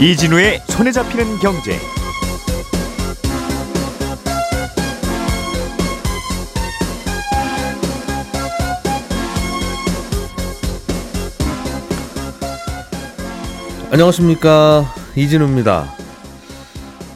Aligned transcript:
이진우의 0.00 0.62
손에 0.66 0.92
잡히는 0.92 1.38
경제. 1.40 1.78
안녕하십니까 13.90 14.90
이진우입니다. 15.16 15.94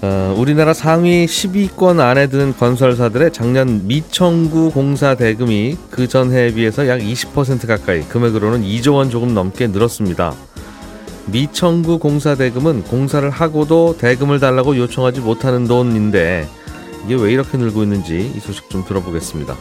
어, 0.02 0.34
우리나라 0.36 0.74
상위 0.74 1.24
10위권 1.24 2.00
안에 2.00 2.26
드는 2.26 2.54
건설사들의 2.54 3.32
작년 3.32 3.86
미청구 3.86 4.72
공사 4.72 5.14
대금이 5.14 5.78
그 5.88 6.06
전해에 6.06 6.52
비해서 6.52 6.86
약 6.86 6.98
20% 7.00 7.66
가까이 7.66 8.02
금액으로는 8.02 8.60
2조 8.60 8.96
원 8.96 9.08
조금 9.08 9.32
넘게 9.32 9.68
늘었습니다. 9.68 10.34
미청구 11.26 11.98
공사 11.98 12.34
대금은 12.34 12.84
공사를 12.84 13.28
하고도 13.28 13.96
대금을 13.98 14.40
달라고 14.40 14.76
요청하지 14.76 15.20
못하는 15.20 15.66
돈인데 15.66 16.48
이게 17.04 17.14
왜 17.14 17.32
이렇게 17.32 17.56
늘고 17.58 17.82
있는지 17.82 18.32
이 18.34 18.40
소식 18.40 18.68
좀 18.70 18.84
들어보겠습니다. 18.84 19.56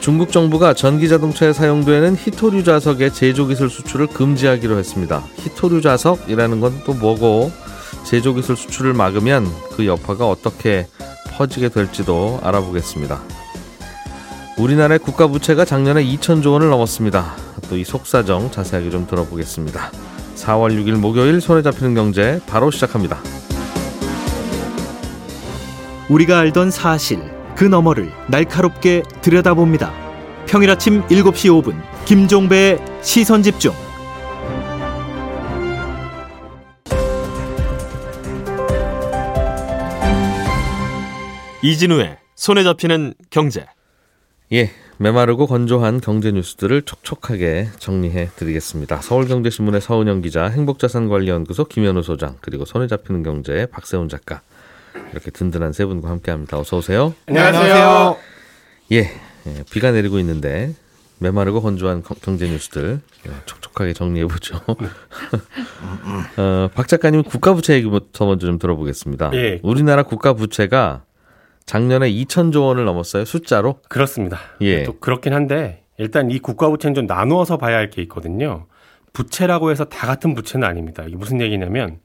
중국 0.00 0.30
정부가 0.30 0.74
전기 0.74 1.08
자동차에 1.08 1.52
사용되는 1.52 2.16
히토류 2.16 2.64
자석의 2.64 3.12
제조 3.14 3.46
기술 3.46 3.68
수출을 3.68 4.06
금지하기로 4.08 4.78
했습니다. 4.78 5.24
히토류 5.36 5.80
자석이라는 5.82 6.60
건 6.60 6.82
또 6.84 6.94
뭐고 6.94 7.50
제조 8.04 8.32
기술 8.34 8.56
수출을 8.56 8.94
막으면 8.94 9.46
그 9.76 9.86
여파가 9.86 10.28
어떻게 10.28 10.86
퍼지게 11.36 11.68
될지도 11.70 12.40
알아보겠습니다. 12.42 13.20
우리나라의 14.56 14.98
국가 14.98 15.26
부채가 15.26 15.64
작년에 15.64 16.04
2천조 16.04 16.52
원을 16.52 16.68
넘었습니다. 16.68 17.34
또 17.68 17.76
이 17.76 17.84
속사정 17.84 18.50
자세하게 18.50 18.90
좀 18.90 19.06
들어보겠습니다. 19.06 19.90
4월 20.38 20.72
6일 20.72 20.96
목요일 20.96 21.40
손에 21.40 21.62
잡히는 21.62 21.94
경제 21.94 22.40
바로 22.46 22.70
시작합니다. 22.70 23.18
우리가 26.08 26.38
알던 26.38 26.70
사실 26.70 27.20
그 27.56 27.64
너머를 27.64 28.10
날카롭게 28.28 29.02
들여다봅니다. 29.20 29.92
평일 30.46 30.70
아침 30.70 31.02
7시 31.08 31.62
5분 31.62 31.82
김종배의 32.06 32.78
시선 33.02 33.42
집중. 33.42 33.72
이진우의 41.62 42.16
손에 42.36 42.62
잡히는 42.62 43.14
경제. 43.30 43.66
예, 44.52 44.70
메마르고 45.00 45.46
건조한 45.46 46.00
경제 46.00 46.32
뉴스들을 46.32 46.82
촉촉하게 46.82 47.68
정리해 47.78 48.30
드리겠습니다. 48.34 49.00
서울경제신문의 49.00 49.80
서은영 49.80 50.22
기자, 50.22 50.46
행복자산관리연구소 50.46 51.64
김현우 51.66 52.02
소장, 52.02 52.36
그리고 52.40 52.64
손에 52.64 52.88
잡히는 52.88 53.22
경제의 53.22 53.68
박세훈 53.68 54.08
작가. 54.08 54.40
이렇게 55.12 55.30
든든한 55.30 55.72
세 55.72 55.84
분과 55.86 56.08
함께합니다. 56.10 56.58
어서 56.58 56.78
오세요. 56.78 57.14
안녕하세요. 57.26 58.16
예, 58.92 58.98
예, 58.98 59.64
비가 59.70 59.92
내리고 59.92 60.18
있는데 60.18 60.74
메마르고 61.20 61.62
건조한 61.62 62.02
거- 62.02 62.16
경제 62.20 62.48
뉴스들 62.48 63.00
예, 63.26 63.30
촉촉하게 63.46 63.92
정리해 63.92 64.26
보죠. 64.26 64.60
어, 66.36 66.70
박 66.74 66.88
작가님 66.88 67.22
국가 67.22 67.54
부채 67.54 67.74
얘기부터 67.74 68.26
먼저 68.26 68.46
좀 68.48 68.58
들어보겠습니다. 68.58 69.30
예. 69.34 69.60
우리나라 69.62 70.02
국가 70.02 70.32
부채가 70.32 71.02
작년에 71.68 72.10
2천조 72.10 72.62
원을 72.66 72.86
넘었어요. 72.86 73.26
숫자로. 73.26 73.80
그렇습니다. 73.90 74.38
예. 74.62 74.84
또 74.84 74.98
그렇긴 74.98 75.34
한데 75.34 75.84
일단 75.98 76.30
이 76.30 76.38
국가 76.38 76.68
부채는 76.70 76.94
좀 76.94 77.06
나누어서 77.06 77.58
봐야 77.58 77.76
할 77.76 77.90
게 77.90 78.00
있거든요. 78.02 78.66
부채라고 79.12 79.70
해서 79.70 79.84
다 79.84 80.06
같은 80.06 80.34
부채는 80.34 80.66
아닙니다. 80.66 81.04
이게 81.06 81.14
무슨 81.16 81.40
얘기냐면 81.42 81.98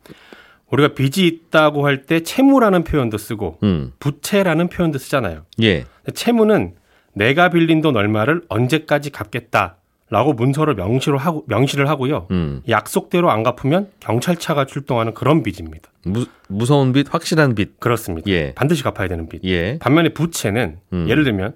우리가 0.70 0.94
빚이 0.96 1.26
있다고 1.28 1.86
할 1.86 2.06
때 2.06 2.20
채무라는 2.24 2.84
표현도 2.84 3.18
쓰고 3.18 3.60
음. 3.64 3.94
부채라는 4.00 4.68
표현도 4.68 4.98
쓰잖아요. 5.00 5.46
예. 5.62 5.86
채무는 6.14 6.76
내가 7.14 7.50
빌린 7.50 7.80
돈 7.82 7.96
얼마를 7.96 8.42
언제까지 8.50 9.12
갚겠다 9.12 9.78
라고 10.14 10.34
문서를 10.34 10.76
명시를 10.76 11.18
하고 11.18 11.44
명시를 11.48 11.90
하고요. 11.90 12.28
음. 12.30 12.62
약속대로 12.70 13.32
안 13.32 13.42
갚으면 13.42 13.90
경찰차가 14.00 14.66
출동하는 14.66 15.16
그런 15.16 15.42
빚입니다. 15.42 15.90
무, 16.06 16.28
무서운 16.48 16.94
빚, 16.94 17.12
확실한 17.12 17.56
빚. 17.56 17.80
그렇습니다. 17.80 18.30
예. 18.30 18.54
반드시 18.54 18.84
갚아야 18.84 19.08
되는 19.08 19.28
빚. 19.28 19.44
예. 19.44 19.80
반면에 19.80 20.10
부채는 20.10 20.78
음. 20.94 21.10
예를 21.10 21.24
들면 21.24 21.56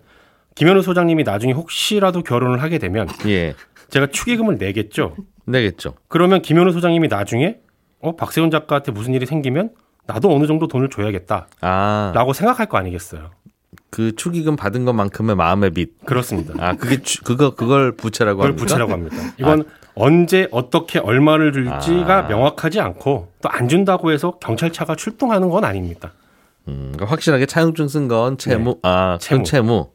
김현우 0.56 0.82
소장님이 0.82 1.22
나중에 1.22 1.54
혹시라도 1.54 2.24
결혼을 2.24 2.64
하게 2.64 2.80
되면 2.80 3.08
예. 3.28 3.54
제가 3.92 4.08
축의금을 4.08 4.58
내겠죠. 4.58 5.16
내겠죠. 5.46 5.94
그러면 6.08 6.42
김현우 6.42 6.72
소장님이 6.72 7.10
나중에 7.10 7.58
어 8.00 8.16
박세훈 8.16 8.50
작가한테 8.50 8.92
무슨 8.92 9.14
일이 9.14 9.28
생기면 9.28 9.70
나도 10.08 10.36
어느 10.36 10.48
정도 10.48 10.68
돈을 10.68 10.90
줘야겠다라고 10.90 11.52
아, 11.62 12.34
생각할 12.34 12.66
거 12.66 12.80
아니겠어요. 12.80 13.30
그 13.90 14.16
축의금 14.16 14.56
받은 14.56 14.86
것만큼의 14.86 15.36
마음의 15.36 15.72
빚. 15.72 16.06
그렇습니다. 16.06 16.54
아, 16.60 16.76
그게 16.76 17.02
주, 17.02 17.24
그거 17.24 17.56
그걸 17.56 17.94
부채라고 17.96 18.38
그걸 18.38 18.50
합니까? 18.52 18.64
부채라고 18.66 18.92
합니다. 18.92 19.18
이건 19.40 19.64
언제 19.96 20.48
어떻게 20.52 21.00
얼마를 21.00 21.54
줄지가 21.54 22.26
아. 22.26 22.28
명확하지 22.28 22.80
않고 22.82 23.32
또 23.42 23.50
안 23.50 23.68
준다고 23.70 24.12
해서 24.12 24.38
경찰차가 24.40 24.96
출동하는 24.96 25.50
건 25.50 25.64
아닙니다. 25.64 26.12
음, 26.68 26.92
그러니까 26.94 27.06
확실하게 27.06 27.46
차용증 27.46 27.88
쓴 27.88 28.08
건 28.08 28.38
채무, 28.38 28.78
아, 28.84 29.18
채무. 29.22 29.40
네. 29.40 29.44
채무. 29.44 29.68
채무. 29.68 29.90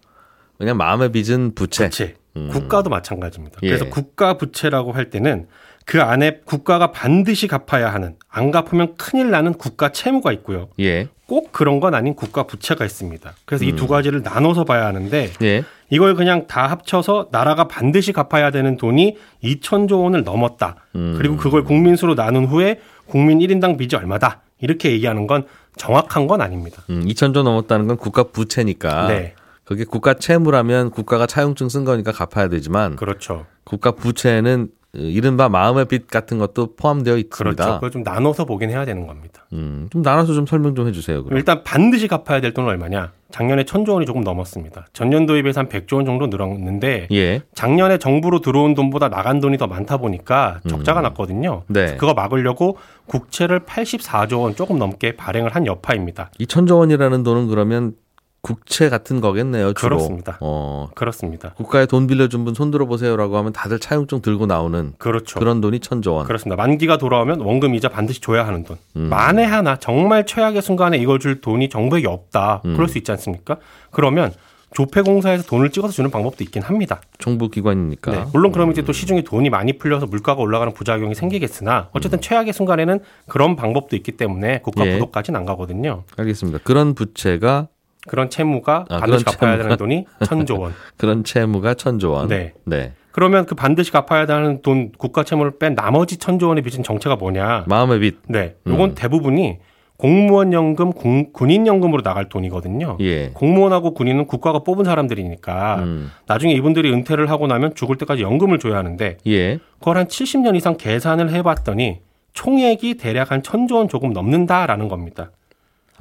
그냥 0.58 0.76
마음의 0.78 1.12
빚은 1.12 1.54
부채. 1.54 1.84
부채. 1.90 2.14
음. 2.36 2.48
국가도 2.50 2.88
마찬가지입니다. 2.88 3.58
예. 3.62 3.66
그래서 3.68 3.84
국가 3.90 4.38
부채라고 4.38 4.92
할 4.92 5.10
때는 5.10 5.48
그 5.84 6.00
안에 6.00 6.40
국가가 6.46 6.90
반드시 6.92 7.46
갚아야 7.46 7.92
하는 7.92 8.16
안 8.30 8.50
갚으면 8.50 8.94
큰일 8.96 9.30
나는 9.30 9.52
국가 9.52 9.90
채무가 9.92 10.32
있고요. 10.32 10.68
예. 10.80 11.08
꼭 11.32 11.50
그런 11.50 11.80
건 11.80 11.94
아닌 11.94 12.14
국가 12.14 12.42
부채가 12.42 12.84
있습니다. 12.84 13.32
그래서 13.46 13.64
이두 13.64 13.86
가지를 13.86 14.20
나눠서 14.22 14.64
봐야 14.64 14.84
하는데 14.84 15.30
예. 15.40 15.64
이걸 15.88 16.14
그냥 16.14 16.46
다 16.46 16.66
합쳐서 16.66 17.28
나라가 17.32 17.68
반드시 17.68 18.12
갚아야 18.12 18.50
되는 18.50 18.76
돈이 18.76 19.16
2천조 19.42 20.02
원을 20.02 20.24
넘었다. 20.24 20.76
음. 20.94 21.14
그리고 21.16 21.38
그걸 21.38 21.64
국민수로 21.64 22.16
나눈 22.16 22.44
후에 22.44 22.80
국민 23.06 23.38
1인당 23.38 23.78
빚이 23.78 23.96
얼마다. 23.96 24.42
이렇게 24.60 24.92
얘기하는 24.92 25.26
건 25.26 25.46
정확한 25.76 26.26
건 26.26 26.42
아닙니다. 26.42 26.82
음, 26.90 27.02
2천조 27.06 27.42
넘었다는 27.44 27.86
건 27.86 27.96
국가 27.96 28.24
부채니까. 28.24 29.08
네. 29.08 29.34
그게 29.64 29.84
국가 29.84 30.12
채무라면 30.12 30.90
국가가 30.90 31.26
차용증 31.26 31.70
쓴 31.70 31.86
거니까 31.86 32.12
갚아야 32.12 32.50
되지만 32.50 32.96
그렇죠. 32.96 33.46
국가 33.64 33.92
부채는 33.92 34.68
어, 34.68 34.81
이른바 34.94 35.48
마음의 35.48 35.86
빚 35.86 36.06
같은 36.06 36.38
것도 36.38 36.74
포함되어 36.76 37.16
있습니다. 37.16 37.64
그렇죠. 37.64 37.74
그걸 37.76 37.90
좀 37.90 38.02
나눠서 38.02 38.44
보긴 38.44 38.68
해야 38.68 38.84
되는 38.84 39.06
겁니다. 39.06 39.46
음, 39.54 39.88
좀 39.90 40.02
나눠서 40.02 40.34
좀 40.34 40.44
설명 40.44 40.74
좀 40.74 40.86
해주세요. 40.86 41.24
그럼. 41.24 41.38
일단 41.38 41.64
반드시 41.64 42.08
갚아야 42.08 42.42
될 42.42 42.52
돈은 42.52 42.68
얼마냐? 42.68 43.12
작년에 43.30 43.64
천조 43.64 43.94
원이 43.94 44.04
조금 44.04 44.22
넘었습니다. 44.22 44.88
전년도에 44.92 45.40
비해서 45.40 45.60
한 45.60 45.68
100조 45.70 45.94
원 45.94 46.04
정도 46.04 46.26
늘었는데 46.26 47.08
예. 47.10 47.40
작년에 47.54 47.96
정부로 47.96 48.40
들어온 48.40 48.74
돈보다 48.74 49.08
나간 49.08 49.40
돈이 49.40 49.56
더 49.56 49.66
많다 49.66 49.96
보니까 49.96 50.60
적자가 50.68 51.00
났거든요. 51.00 51.62
네. 51.68 51.96
그거 51.96 52.12
막으려고 52.12 52.76
국채를 53.06 53.60
84조 53.60 54.42
원 54.42 54.54
조금 54.54 54.78
넘게 54.78 55.16
발행을 55.16 55.54
한 55.54 55.66
여파입니다. 55.66 56.30
2천조 56.38 56.78
원이라는 56.80 57.22
돈은 57.22 57.48
그러면 57.48 57.94
국채 58.42 58.88
같은 58.88 59.20
거겠네요. 59.20 59.72
주로. 59.72 59.96
그렇습니다. 59.96 60.36
어, 60.40 60.88
그렇습니다. 60.96 61.54
국가에 61.54 61.86
돈 61.86 62.08
빌려준 62.08 62.44
분 62.44 62.54
손들어 62.54 62.86
보세요라고 62.86 63.36
하면 63.36 63.52
다들 63.52 63.78
차용증 63.78 64.20
들고 64.20 64.46
나오는 64.46 64.94
그렇죠. 64.98 65.38
그런 65.38 65.60
돈이 65.60 65.78
천조 65.78 66.14
원. 66.14 66.26
그렇습니다. 66.26 66.60
만기가 66.60 66.98
돌아오면 66.98 67.40
원금 67.40 67.76
이자 67.76 67.88
반드시 67.88 68.20
줘야 68.20 68.44
하는 68.44 68.64
돈. 68.64 68.78
음. 68.96 69.02
만에 69.02 69.44
하나 69.44 69.76
정말 69.76 70.26
최악의 70.26 70.60
순간에 70.60 70.98
이걸 70.98 71.20
줄 71.20 71.40
돈이 71.40 71.68
정부에게 71.68 72.08
없다. 72.08 72.62
음. 72.64 72.74
그럴 72.74 72.88
수 72.88 72.98
있지 72.98 73.12
않습니까? 73.12 73.58
그러면 73.92 74.32
조폐공사에서 74.74 75.44
돈을 75.44 75.70
찍어서 75.70 75.92
주는 75.92 76.10
방법도 76.10 76.42
있긴 76.42 76.62
합니다. 76.62 77.00
정부 77.18 77.48
기관이니까. 77.48 78.10
네, 78.10 78.24
물론 78.32 78.52
그러면 78.52 78.72
이제 78.72 78.82
또 78.82 78.92
시중에 78.92 79.22
돈이 79.22 79.50
많이 79.50 79.78
풀려서 79.78 80.06
물가가 80.06 80.40
올라가는 80.40 80.72
부작용이 80.72 81.14
생기겠으나 81.14 81.90
어쨌든 81.92 82.20
최악의 82.20 82.52
순간에는 82.52 83.00
그런 83.28 83.54
방법도 83.54 83.94
있기 83.96 84.12
때문에 84.12 84.60
국가 84.62 84.82
음. 84.82 84.88
예. 84.88 84.92
부도까지는 84.94 85.38
안 85.38 85.46
가거든요. 85.46 86.04
알겠습니다. 86.16 86.60
그런 86.64 86.94
부채가 86.94 87.68
그런 88.06 88.30
채무가 88.30 88.84
아, 88.88 88.98
반드시 88.98 89.24
그런 89.24 89.36
갚아야 89.36 89.56
채무가- 89.56 89.62
되는 89.62 89.76
돈이 89.76 90.04
천조 90.24 90.60
원. 90.60 90.72
그런 90.96 91.24
채무가 91.24 91.74
천조 91.74 92.10
원. 92.12 92.28
네. 92.28 92.52
네. 92.64 92.92
그러면 93.12 93.44
그 93.46 93.54
반드시 93.54 93.92
갚아야 93.92 94.26
되는 94.26 94.62
돈 94.62 94.90
국가 94.96 95.22
채무를 95.22 95.58
뺀 95.58 95.74
나머지 95.74 96.16
천조 96.16 96.48
원의 96.48 96.62
빚은 96.62 96.82
정체가 96.82 97.16
뭐냐? 97.16 97.64
마음의 97.68 98.00
빚. 98.00 98.18
네, 98.28 98.56
요건 98.66 98.90
음. 98.90 98.94
대부분이 98.94 99.58
공무원 99.98 100.52
연금, 100.52 100.92
군, 100.92 101.32
군인 101.32 101.66
연금으로 101.66 102.02
나갈 102.02 102.28
돈이거든요. 102.28 102.96
예. 103.00 103.28
공무원하고 103.34 103.94
군인은 103.94 104.26
국가가 104.26 104.60
뽑은 104.60 104.84
사람들이니까 104.84 105.76
음. 105.80 106.10
나중에 106.26 106.54
이분들이 106.54 106.90
은퇴를 106.92 107.30
하고 107.30 107.46
나면 107.46 107.74
죽을 107.76 107.96
때까지 107.98 108.22
연금을 108.22 108.58
줘야 108.58 108.78
하는데 108.78 109.18
예. 109.28 109.58
그걸 109.78 109.98
한 109.98 110.06
70년 110.06 110.56
이상 110.56 110.76
계산을 110.76 111.30
해봤더니 111.30 112.00
총액이 112.32 112.94
대략 112.96 113.30
한 113.30 113.42
천조 113.44 113.76
원 113.76 113.88
조금 113.88 114.12
넘는다라는 114.12 114.88
겁니다. 114.88 115.30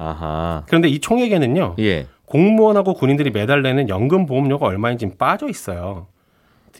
아하. 0.02 0.62
그런데 0.66 0.88
이 0.88 0.98
총액에는요, 1.00 1.76
예. 1.78 2.06
공무원하고 2.24 2.94
군인들이 2.94 3.30
매달 3.30 3.62
내는 3.62 3.88
연금 3.88 4.26
보험료가 4.26 4.66
얼마인지 4.66 5.16
빠져 5.18 5.48
있어요. 5.48 6.06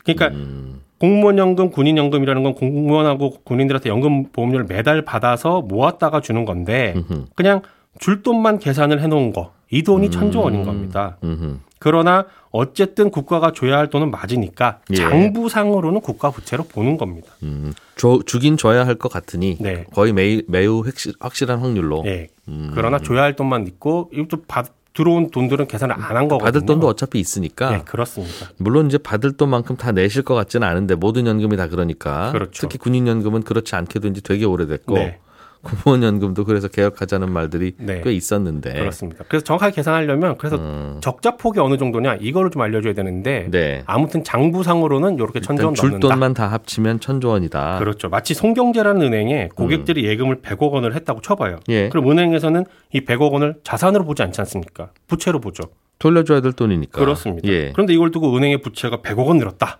그러니까 0.04 0.28
음. 0.28 0.80
공무원 0.98 1.36
연금, 1.38 1.70
군인 1.70 1.98
연금이라는 1.98 2.42
건 2.42 2.54
공무원하고 2.54 3.40
군인들한테 3.44 3.90
연금 3.90 4.24
보험료를 4.32 4.66
매달 4.66 5.02
받아서 5.02 5.60
모았다가 5.60 6.20
주는 6.20 6.44
건데 6.44 6.94
음흠. 6.96 7.26
그냥 7.34 7.62
줄 7.98 8.22
돈만 8.22 8.58
계산을 8.58 9.00
해 9.00 9.06
놓은 9.06 9.32
거. 9.32 9.52
이 9.70 9.82
돈이 9.82 10.06
음. 10.06 10.10
천조 10.10 10.40
원인 10.42 10.64
겁니다. 10.64 11.18
음흠. 11.22 11.58
그러나 11.78 12.26
어쨌든 12.52 13.10
국가가 13.10 13.52
줘야 13.52 13.78
할 13.78 13.88
돈은 13.90 14.10
맞으니까 14.10 14.80
예. 14.90 14.96
장부상으로는 14.96 16.00
국가 16.02 16.30
부채로 16.30 16.64
보는 16.64 16.98
겁니다. 16.98 17.28
음, 17.42 17.72
줘, 17.96 18.20
주긴 18.26 18.56
줘야 18.56 18.86
할 18.86 18.96
것 18.96 19.10
같으니 19.10 19.56
네. 19.58 19.86
거의 19.94 20.12
매일 20.12 20.44
매우 20.48 20.82
확실, 20.84 21.14
확실한 21.18 21.58
확률로 21.60 22.02
예. 22.06 22.28
음. 22.48 22.70
그러나 22.74 22.98
줘야 22.98 23.22
할 23.22 23.34
돈만 23.36 23.66
있고 23.66 24.10
이것도 24.12 24.42
받, 24.46 24.66
들어온 24.92 25.30
돈들은 25.30 25.66
계산을 25.68 25.94
안 25.94 26.02
한 26.02 26.28
거거든요. 26.28 26.44
받을 26.44 26.66
돈도 26.66 26.86
어차피 26.86 27.18
있으니까 27.18 27.70
네, 27.70 27.82
그렇습니다. 27.86 28.50
물론 28.58 28.86
이제 28.88 28.98
받을 28.98 29.32
돈만큼 29.32 29.76
다 29.78 29.90
내실 29.90 30.22
것 30.22 30.34
같지는 30.34 30.68
않은데 30.68 30.94
모든 30.96 31.26
연금이 31.26 31.56
다 31.56 31.66
그러니까 31.68 32.30
그렇죠. 32.32 32.60
특히 32.68 32.76
군인연금은 32.78 33.42
그렇지 33.44 33.74
않게도 33.74 34.08
이제 34.08 34.20
되게 34.20 34.44
오래됐고 34.44 34.94
네. 34.96 35.18
공무원연금도 35.62 36.44
그래서 36.44 36.68
개혁하자는 36.68 37.30
말들이 37.32 37.72
네. 37.78 38.00
꽤 38.02 38.12
있었는데 38.12 38.72
그렇습니다. 38.72 39.24
그래서 39.28 39.44
정확하게 39.44 39.74
계산하려면 39.74 40.36
그래서 40.36 40.56
음, 40.56 40.98
적자 41.00 41.36
폭이 41.36 41.60
어느 41.60 41.76
정도냐 41.76 42.16
이거를 42.20 42.50
좀 42.50 42.62
알려줘야 42.62 42.94
되는데 42.94 43.48
네. 43.50 43.82
아무튼 43.86 44.24
장부상으로는 44.24 45.14
이렇게 45.14 45.40
천조 45.40 45.66
원 45.66 45.74
넘는다. 45.74 46.08
돈만 46.08 46.34
다 46.34 46.48
합치면 46.48 47.00
천조 47.00 47.28
원이다. 47.28 47.78
그렇죠. 47.78 48.08
마치 48.08 48.34
송경제라는 48.34 49.02
은행에 49.02 49.50
고객들이 49.54 50.04
예금을 50.04 50.42
100억 50.42 50.72
원을 50.72 50.94
했다고 50.94 51.20
쳐봐요. 51.20 51.54
음. 51.54 51.60
예. 51.68 51.88
그럼 51.88 52.10
은행에서는 52.10 52.64
이 52.92 53.00
100억 53.04 53.32
원을 53.32 53.56
자산으로 53.62 54.04
보지 54.04 54.22
않지 54.22 54.40
않습니까? 54.40 54.90
부채로 55.06 55.40
보죠. 55.40 55.64
돌려줘야 55.98 56.40
될 56.40 56.52
돈이니까. 56.52 56.98
그렇습니다. 56.98 57.48
예. 57.48 57.70
그런데 57.72 57.92
이걸 57.94 58.10
두고 58.10 58.36
은행의 58.36 58.62
부채가 58.62 58.98
100억 58.98 59.26
원 59.26 59.38
늘었다. 59.38 59.78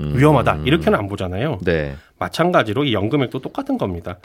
음. 0.00 0.12
위험하다. 0.16 0.60
이렇게는 0.64 0.98
안 0.98 1.08
보잖아요. 1.08 1.58
네. 1.62 1.96
마찬가지로 2.18 2.84
이 2.84 2.94
연금액도 2.94 3.40
똑같은 3.40 3.78
겁니다. 3.78 4.18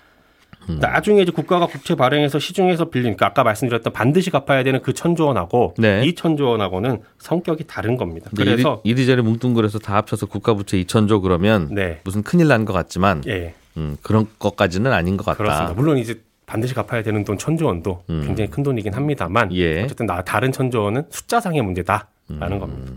음. 0.68 0.78
나중에 0.80 1.22
이제 1.22 1.32
국가가 1.32 1.66
국채 1.68 1.96
발행해서 1.96 2.38
시중에서 2.40 2.86
빌린, 2.90 3.16
그러니까 3.16 3.28
아까 3.28 3.44
말씀드렸던 3.44 3.94
반드시 3.94 4.30
갚아야 4.30 4.64
되는 4.64 4.82
그 4.82 4.94
천조 4.94 5.26
원하고 5.28 5.74
네. 5.78 6.04
이 6.06 6.14
천조 6.16 6.48
원하고는 6.50 7.02
성격이 7.20 7.66
다른 7.68 7.98
겁니다. 7.98 8.30
그래서 8.36 8.82
이리, 8.84 8.92
이리저리 9.02 9.22
뭉뚱그려서 9.22 9.80
다 9.80 9.96
합쳐서 9.96 10.26
국가 10.28 10.54
부채 10.54 10.78
2천조 10.84 11.22
그러면 11.22 11.70
네, 11.72 12.02
무슨 12.04 12.22
큰일 12.24 12.48
난 12.48 12.66
것 12.66 12.74
같지만 12.74 13.24
예, 13.28 13.54
음, 13.78 13.98
그런 14.02 14.28
것까지는 14.38 14.92
아닌 14.94 15.18
것 15.18 15.26
같다. 15.26 15.38
그렇습니다. 15.38 15.74
물론 15.76 15.98
이제 15.98 16.22
반드시 16.46 16.74
갚아야 16.74 17.04
되는 17.04 17.24
돈 17.24 17.38
천조 17.38 17.66
원도 17.68 18.04
음. 18.10 18.24
굉장히 18.26 18.50
큰 18.50 18.64
돈이긴 18.64 18.94
합니다만 18.94 19.54
예. 19.54 19.84
어쨌든 19.84 20.06
나 20.06 20.22
다른 20.24 20.52
천조 20.52 20.84
원은 20.84 21.04
숫자상의 21.10 21.62
문제다라는 21.62 22.08
음. 22.52 22.60
겁니다. 22.60 22.92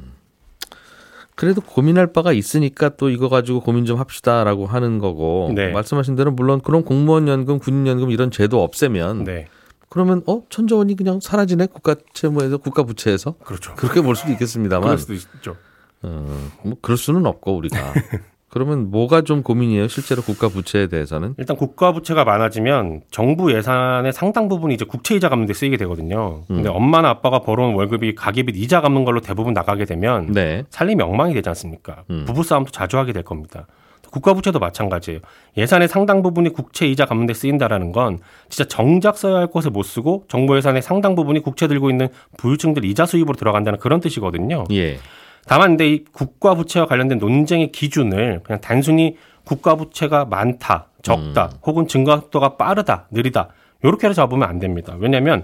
그래도 1.43 1.61
고민할 1.61 2.13
바가 2.13 2.33
있으니까 2.33 2.91
또 2.91 3.11
이거 3.11 3.29
가지고 3.29 3.59
고민 3.59 3.85
좀 3.85 3.99
합시다라고 3.99 4.67
하는 4.67 5.01
거고 5.01 5.51
네. 5.53 5.73
말씀하신 5.73 6.15
대로 6.15 6.31
물론 6.31 6.61
그런 6.61 6.85
공무원 6.85 7.27
연금, 7.27 7.59
군인 7.59 7.85
연금 7.89 8.13
이런 8.13 8.31
제도 8.31 8.63
없애면 8.63 9.25
네, 9.25 9.49
그러면 9.89 10.23
어 10.29 10.45
천조 10.51 10.79
원이 10.79 10.95
그냥 10.95 11.19
사라지네 11.19 11.67
국가 11.67 11.97
채무에서 12.15 12.59
국가 12.59 12.85
부채에서 12.85 13.35
그렇죠. 13.43 13.75
그렇게 13.75 14.01
볼 14.01 14.15
수도 14.15 14.31
있겠습니다만 14.31 14.83
그럴 14.83 14.99
수도 14.99 15.15
있죠. 15.15 15.57
어, 16.03 16.49
뭐 16.63 16.77
그럴 16.81 16.97
수는 16.97 17.27
없고 17.27 17.57
우리가 17.57 17.77
그러면 18.53 18.91
뭐가 18.91 19.23
좀 19.23 19.43
고민이에요 19.43 19.89
실제로 19.89 20.21
국가 20.21 20.49
부채에 20.49 20.87
대해서는 20.89 21.35
일단 21.39 21.57
국가 21.57 21.91
부채가 21.91 22.25
많아지면 22.25 23.01
정부 23.11 23.51
예산의 23.51 24.13
상당 24.13 24.51
부분이 24.51 24.75
이제 24.75 24.85
국채 24.85 25.15
이자 25.15 25.31
갚는 25.31 25.47
데 25.47 25.55
쓰이게 25.55 25.79
되거든요. 25.79 26.43
근데 26.47 26.69
음. 26.69 26.77
엄마나 26.77 27.09
아빠가 27.09 27.39
벌어온 27.39 27.75
월급이 27.75 28.15
가계비 28.15 28.53
이자 28.61 28.83
갚는 28.83 29.07
걸로 29.07 29.23
대부분 29.23 29.55
나가게 29.55 29.87
되면 29.87 30.33
네 30.33 30.65
살림이 30.69 31.03
엉망이 31.03 31.33
되지 31.33 31.49
않습니까? 31.49 32.05
음. 32.11 32.25
부부 32.27 32.43
싸움도 32.43 32.73
자주 32.73 32.99
하게 32.99 33.15
될 33.15 33.23
겁니다. 33.23 33.67
국가 34.11 34.35
부채도 34.35 34.59
마찬가지예요. 34.59 35.21
예산의 35.57 35.89
상당 35.89 36.23
부분이 36.23 36.51
국채 36.51 36.87
이자 36.87 37.07
갚는 37.07 37.25
데 37.25 37.33
쓰인다라는 37.33 37.93
건 37.93 38.19
진짜 38.51 38.69
정작 38.69 39.17
써야 39.17 39.37
할 39.37 39.47
것을 39.47 39.71
못 39.71 39.83
쓰고 39.83 40.27
정부 40.29 40.59
예산의 40.59 40.83
상당 40.83 41.15
부분이 41.15 41.41
국채 41.41 41.67
들고 41.69 41.89
있는 41.89 42.09
부유층들 42.37 42.85
이자 42.85 43.07
수입으로 43.07 43.35
들어간다는 43.35 43.79
그런 43.79 44.01
뜻이거든요. 44.01 44.65
예. 44.73 44.99
다만 45.47 45.71
근데 45.71 45.89
이 45.89 46.05
국가 46.13 46.55
부채와 46.55 46.87
관련된 46.87 47.19
논쟁의 47.19 47.73
기준을 47.73 48.41
그냥 48.45 48.61
단순히 48.61 49.17
국가 49.45 49.75
부채가 49.75 50.25
많다, 50.25 50.87
적다, 51.03 51.51
혹은 51.67 51.89
증가 51.89 52.17
속도가 52.17 52.57
빠르다, 52.57 53.07
느리다 53.11 53.49
이렇게로 53.83 54.15
잡으면 54.15 54.49
안 54.49 54.59
됩니다. 54.59 54.95
왜냐하면 54.99 55.43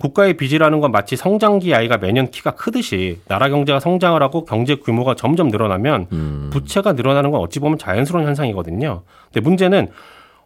국가의 0.00 0.36
빚이라는 0.36 0.80
건 0.80 0.92
마치 0.92 1.16
성장기 1.16 1.74
아이가 1.74 1.96
매년 1.98 2.30
키가 2.30 2.52
크듯이 2.52 3.20
나라 3.26 3.48
경제가 3.48 3.80
성장을 3.80 4.22
하고 4.22 4.44
경제 4.44 4.76
규모가 4.76 5.14
점점 5.14 5.48
늘어나면 5.48 6.06
음. 6.12 6.50
부채가 6.52 6.92
늘어나는 6.92 7.30
건 7.30 7.40
어찌 7.40 7.58
보면 7.58 7.78
자연스러운 7.78 8.24
현상이거든요. 8.26 9.02
근데 9.24 9.40
문제는 9.40 9.88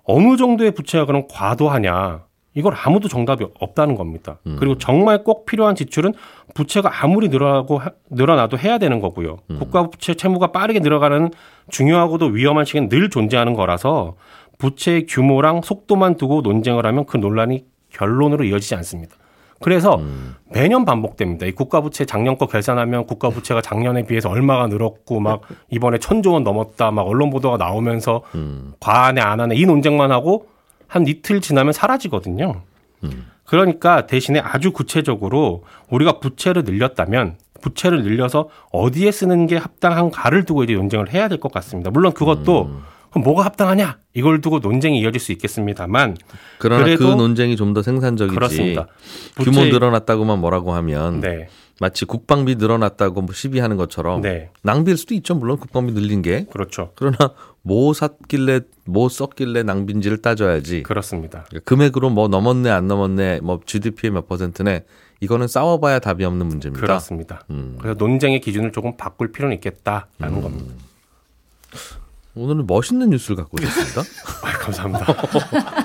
어느 0.05 0.37
정도의 0.37 0.73
부채가 0.73 1.05
그럼 1.05 1.25
과도하냐? 1.31 2.23
이걸 2.55 2.75
아무도 2.77 3.09
정답이 3.09 3.47
없다는 3.59 3.95
겁니다. 3.95 4.39
음. 4.47 4.57
그리고 4.59 4.77
정말 4.77 5.25
꼭 5.25 5.47
필요한 5.47 5.75
지출은 5.75 6.13
부채가 6.55 7.03
아무리 7.03 7.29
늘어나고 7.29 7.79
하- 7.79 7.91
늘어나도 8.11 8.59
해야 8.59 8.79
되는 8.79 9.01
거고요. 9.01 9.39
음. 9.51 9.59
국가 9.59 9.89
부채 9.89 10.15
채무가 10.15 10.49
빠르게 10.49 10.81
늘어가는 10.81 11.31
중요하고도 11.71 12.27
위험한 12.27 12.65
시기는 12.65 12.89
늘 12.89 13.09
존재하는 13.09 13.55
거라서 13.55 14.17
부채의 14.59 15.07
규모랑 15.07 15.63
속도만 15.63 16.17
두고 16.17 16.43
논쟁을 16.43 16.85
하면 16.87 17.07
그 17.07 17.17
논란이 17.17 17.65
결론으로 17.91 18.45
이어지지 18.45 18.75
않습니다. 18.77 19.17
그래서 19.61 19.95
음. 19.97 20.35
매년 20.51 20.85
반복됩니다. 20.85 21.47
이 21.47 21.53
국가 21.53 21.81
부채 21.81 22.05
작년 22.05 22.37
거 22.37 22.47
계산하면 22.47 23.07
국가 23.07 23.31
부채가 23.31 23.61
작년에 23.63 24.05
비해서 24.07 24.29
얼마가 24.29 24.67
늘었고 24.67 25.21
막 25.21 25.43
이번에 25.71 25.99
천조 25.99 26.33
원 26.33 26.43
넘었다 26.43 26.91
막 26.91 27.03
언론 27.03 27.31
보도가 27.31 27.57
나오면서 27.59 28.23
음. 28.35 28.73
과하네 28.81 29.21
안 29.21 29.41
하네 29.41 29.55
이 29.55 29.65
논쟁만 29.65 30.11
하고 30.11 30.49
한 30.93 31.07
이틀 31.07 31.41
지나면 31.41 31.73
사라지거든요. 31.73 32.61
음. 33.05 33.27
그러니까 33.47 34.07
대신에 34.07 34.39
아주 34.41 34.73
구체적으로 34.73 35.65
우리가 35.91 36.21
부채를 36.21 36.65
늘렸다면 36.65 37.37
부채를 37.63 38.03
늘려서 38.03 38.49
어디에 38.73 39.11
쓰는 39.11 39.47
게 39.47 39.57
합당한가를 39.57 40.45
두고 40.45 40.65
이제 40.65 40.75
논쟁을 40.75 41.13
해야 41.13 41.29
될 41.29 41.39
것 41.39 41.51
같습니다. 41.53 41.91
물론 41.91 42.13
그것도 42.13 42.65
음. 42.67 42.83
그럼 43.11 43.25
뭐가 43.25 43.45
합당하냐 43.45 43.99
이걸 44.15 44.41
두고 44.41 44.59
논쟁이 44.59 45.01
이어질 45.01 45.21
수 45.21 45.33
있겠습니다만 45.33 46.17
그러나 46.59 46.85
그 46.97 47.03
논쟁이 47.03 47.57
좀 47.57 47.73
더 47.75 47.83
생산적이지 47.83 48.35
그렇습니다. 48.35 48.87
규모 49.37 49.65
늘어났다고만 49.65 50.39
뭐라고 50.41 50.73
하면 50.75 51.21
네, 51.21 51.49
마치 51.83 52.05
국방비 52.05 52.55
늘어났다고 52.55 53.23
뭐 53.23 53.35
시비하는 53.35 53.77
것처럼 53.77 54.21
네, 54.21 54.51
낭비일 54.63 54.97
수도 54.97 55.15
있죠 55.15 55.35
물론 55.35 55.57
국방비 55.57 55.91
늘린 55.91 56.23
게 56.23 56.47
그렇죠, 56.53 56.93
그러나 56.95 57.17
뭐 57.63 57.93
샀길래 57.93 58.61
뭐 58.85 59.09
썼길래 59.09 59.65
낭비인지를 59.65 60.23
따져야지 60.23 60.85
그렇습니다. 60.85 61.45
금액으로 61.65 62.11
뭐 62.11 62.29
넘었네 62.29 62.71
안 62.71 62.87
넘었네 62.87 63.41
뭐 63.41 63.59
GDP의 63.67 64.13
몇 64.13 64.29
퍼센트네 64.29 64.85
이거는 65.19 65.49
싸워봐야 65.49 65.99
답이 65.99 66.25
없는 66.25 66.47
문제입니다. 66.47 66.81
그렇습니다. 66.87 67.43
음. 67.51 67.77
그래서 67.81 67.97
논쟁의 67.99 68.41
기준을 68.41 68.71
조금 68.71 68.97
바꿀 68.97 69.33
필요는 69.33 69.57
있겠다라는 69.57 70.37
음. 70.37 70.41
겁니다. 70.41 70.75
오늘은 72.37 72.69
멋있는 72.69 73.11
뉴스를 73.11 73.37
갖고 73.37 73.57
오셨습니다. 73.61 74.03
아, 74.47 74.53
감사합니다. 74.59 75.07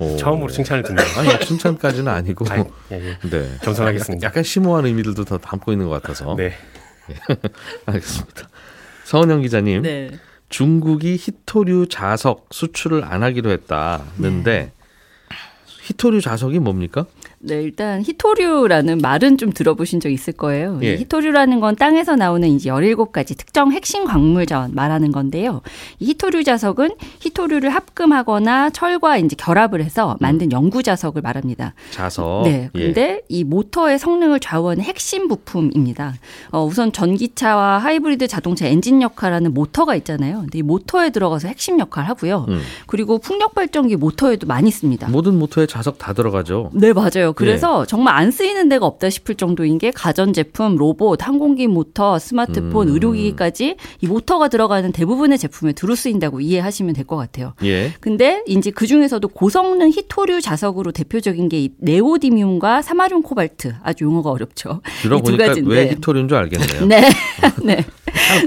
오. 0.00 0.16
처음으로 0.16 0.50
칭찬을 0.50 0.82
듣네요. 0.82 1.06
아니 1.18 1.44
칭찬까지는 1.44 2.10
아니고 2.10 2.46
아이, 2.48 2.64
예, 2.90 2.96
예. 2.96 3.28
네. 3.28 3.50
겸손하겠습니다. 3.62 4.26
약간 4.26 4.42
심오한 4.42 4.86
의미들도 4.86 5.24
더 5.26 5.38
담고 5.38 5.72
있는 5.72 5.88
것 5.88 6.02
같아서 6.02 6.34
네. 6.36 6.54
알겠습니다. 7.86 8.48
서은영 9.04 9.42
기자님, 9.42 9.82
네. 9.82 10.10
중국이 10.48 11.16
히토류 11.20 11.88
자석 11.88 12.48
수출을 12.50 13.04
안 13.04 13.22
하기로 13.22 13.50
했다는데 13.50 14.72
히토류 15.82 16.20
자석이 16.20 16.60
뭡니까? 16.60 17.04
네, 17.42 17.62
일단 17.62 18.02
히토류라는 18.02 18.98
말은 18.98 19.38
좀 19.38 19.50
들어보신 19.50 20.00
적 20.00 20.10
있을 20.10 20.34
거예요. 20.34 20.78
예. 20.82 20.92
이 20.92 20.96
히토류라는 20.98 21.60
건 21.60 21.74
땅에서 21.74 22.14
나오는 22.14 22.46
이제 22.46 22.68
17가지 22.68 23.34
특정 23.34 23.72
핵심 23.72 24.04
광물 24.04 24.44
자원 24.44 24.74
말하는 24.74 25.10
건데요. 25.10 25.62
이 26.00 26.08
히토류 26.08 26.44
자석은 26.44 26.90
히토류를 27.20 27.70
합금하거나 27.70 28.68
철과 28.70 29.16
이제 29.16 29.36
결합을 29.38 29.82
해서 29.82 30.18
만든 30.20 30.52
연구 30.52 30.82
자석을 30.82 31.22
말합니다. 31.22 31.72
자석. 31.90 32.42
네. 32.44 32.68
예. 32.74 32.78
근데 32.78 33.22
이 33.30 33.42
모터의 33.44 33.98
성능을 33.98 34.38
좌우하는 34.40 34.84
핵심 34.84 35.26
부품입니다. 35.26 36.16
어, 36.50 36.62
우선 36.62 36.92
전기차와 36.92 37.78
하이브리드 37.78 38.28
자동차 38.28 38.66
엔진 38.66 39.00
역할하는 39.00 39.54
모터가 39.54 39.96
있잖아요. 39.96 40.40
근데 40.40 40.58
이 40.58 40.62
모터에 40.62 41.08
들어가서 41.08 41.48
핵심 41.48 41.80
역할 41.80 42.04
하고요. 42.04 42.44
음. 42.50 42.60
그리고 42.86 43.16
풍력 43.16 43.54
발전기 43.54 43.96
모터에도 43.96 44.46
많이 44.46 44.70
씁니다. 44.70 45.08
모든 45.08 45.38
모터에 45.38 45.64
자석 45.64 45.96
다 45.96 46.12
들어가죠. 46.12 46.68
네, 46.74 46.92
맞아요. 46.92 47.29
예. 47.30 47.34
그래서 47.36 47.84
정말 47.86 48.16
안 48.16 48.30
쓰이는 48.30 48.68
데가 48.68 48.86
없다 48.86 49.10
싶을 49.10 49.34
정도인 49.36 49.78
게 49.78 49.90
가전제품, 49.90 50.76
로봇, 50.76 51.26
항공기 51.26 51.66
모터, 51.66 52.18
스마트폰, 52.18 52.88
음. 52.88 52.94
의료기기까지 52.94 53.76
이 54.00 54.06
모터가 54.06 54.48
들어가는 54.48 54.92
대부분의 54.92 55.38
제품에 55.38 55.72
두루 55.72 55.94
쓰인다고 55.94 56.40
이해하시면 56.40 56.94
될 56.94 57.04
것 57.04 57.16
같아요. 57.16 57.54
예. 57.64 57.92
근데 58.00 58.42
이제 58.46 58.70
그 58.70 58.86
중에서도 58.86 59.26
고성능 59.28 59.90
희토류 59.90 60.40
자석으로 60.40 60.92
대표적인 60.92 61.48
게 61.48 61.60
이 61.60 61.68
네오디뮴과 61.78 62.80
사마륨 62.82 63.20
코발트. 63.22 63.74
아주 63.82 64.04
용어가 64.04 64.30
어렵죠. 64.30 64.80
이두 65.00 65.08
들어보니까 65.08 65.46
가지인데. 65.48 65.74
왜 65.74 65.88
히토류인 65.90 66.28
줄 66.28 66.38
알겠네요. 66.38 66.86
네. 66.88 67.02
네. 67.64 67.84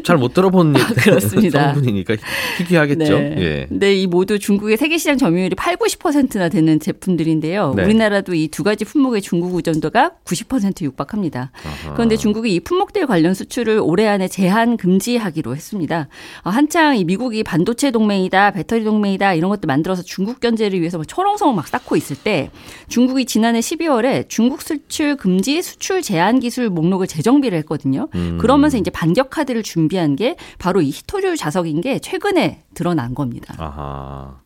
잘못 0.04 0.34
들어본 0.34 0.74
그렇습니다. 0.74 1.74
성분이니까 1.74 2.16
희귀하겠죠. 2.58 3.18
네. 3.20 3.36
예. 3.38 3.66
근데 3.70 3.96
이 3.96 4.08
모두 4.08 4.40
중국의 4.40 4.78
세계 4.78 4.98
시장 4.98 5.18
점유율이 5.18 5.56
8, 5.56 5.76
90%나 5.78 6.50
되는 6.50 6.80
제품들인데요. 6.80 7.74
네. 7.76 7.84
우리나라도 7.84 8.34
이 8.34 8.48
두 8.54 8.64
가지 8.64 8.73
품목의 8.76 9.22
중국 9.22 9.56
의존도가 9.56 10.12
90% 10.26 10.82
육박합니다. 10.82 11.52
아하. 11.64 11.94
그런데 11.94 12.18
중국이 12.18 12.54
이 12.54 12.60
품목들 12.60 13.08
관련 13.08 13.34
수출을 13.34 13.80
올해 13.82 14.08
안에 14.08 14.28
제한 14.28 14.78
금지하기로 14.78 15.56
했습니다. 15.56 16.08
어, 16.44 16.50
한창 16.50 16.98
이 16.98 17.04
미국이 17.04 17.44
반도체 17.44 17.92
동맹이다, 17.92 18.52
배터리 18.52 18.84
동맹이다 18.84 19.34
이런 19.36 19.50
것들 19.50 19.68
만들어서 19.68 20.02
중국 20.02 20.40
견제를 20.40 20.80
위해서 20.80 20.98
막 20.98 21.08
초롱성 21.08 21.56
막 21.56 21.68
쌓고 21.68 21.96
있을 21.96 22.16
때 22.16 22.50
중국이 22.88 23.26
지난해 23.26 23.60
12월에 23.60 24.28
중국 24.30 24.62
수출 24.62 25.16
금지 25.16 25.62
수출 25.62 26.02
제한 26.02 26.40
기술 26.40 26.70
목록을 26.70 27.08
재정비를 27.08 27.58
했거든요. 27.60 28.10
음. 28.16 28.38
그러면서 28.40 28.78
이제 28.78 28.90
반격 28.90 29.30
카드를 29.30 29.64
준비한 29.64 30.16
게 30.16 30.36
바로 30.60 30.82
이 30.82 30.90
히토류 30.90 31.38
자석인 31.38 31.82
게 31.82 32.00
최근에 32.00 32.64
드러난 32.74 33.14
겁니다. 33.16 33.56
아하. 33.58 34.44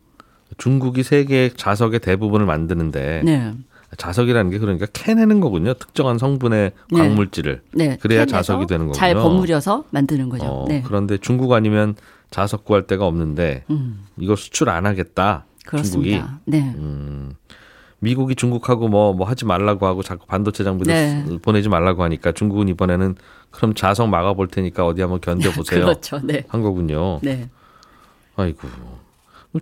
중국이 0.56 1.02
세계 1.02 1.50
자석의 1.54 2.00
대부분을 2.00 2.46
만드는데 2.46 3.22
네. 3.24 3.52
자석이라는 3.96 4.50
게 4.50 4.58
그러니까 4.58 4.86
캐내는 4.92 5.40
거군요. 5.40 5.74
특정한 5.74 6.18
성분의 6.18 6.72
네. 6.92 6.98
광물질을. 6.98 7.62
네. 7.72 7.96
그래야 8.00 8.26
자석이 8.26 8.66
되는 8.66 8.86
거군요. 8.86 8.98
잘 8.98 9.14
버무려서 9.14 9.84
만드는 9.90 10.28
거죠. 10.28 10.44
어, 10.44 10.64
네. 10.68 10.82
그런데 10.86 11.16
중국 11.16 11.52
아니면 11.52 11.94
자석 12.30 12.64
구할 12.64 12.86
데가 12.86 13.06
없는데 13.06 13.64
음, 13.70 14.04
이거 14.18 14.36
수출 14.36 14.68
안 14.68 14.84
하겠다. 14.84 15.46
중국이. 15.60 16.10
그렇습니다. 16.18 16.40
네. 16.44 16.60
음, 16.76 17.32
미국이 18.00 18.34
중국하고 18.36 18.88
뭐, 18.88 19.12
뭐 19.14 19.26
하지 19.26 19.44
말라고 19.46 19.86
하고 19.86 20.02
자꾸 20.02 20.26
반도체 20.26 20.64
장비도 20.64 20.90
네. 20.90 21.24
쓰- 21.26 21.38
보내지 21.38 21.68
말라고 21.70 22.02
하니까 22.02 22.32
중국은 22.32 22.68
이번에는 22.68 23.16
그럼 23.50 23.74
자석 23.74 24.08
막아볼 24.10 24.48
테니까 24.48 24.84
어디 24.86 25.00
한번 25.00 25.20
견뎌보세요. 25.20 25.80
그렇죠. 25.86 26.20
네. 26.22 26.44
한 26.48 26.60
거군요. 26.62 27.18
네. 27.22 27.48
아이고. 28.36 28.68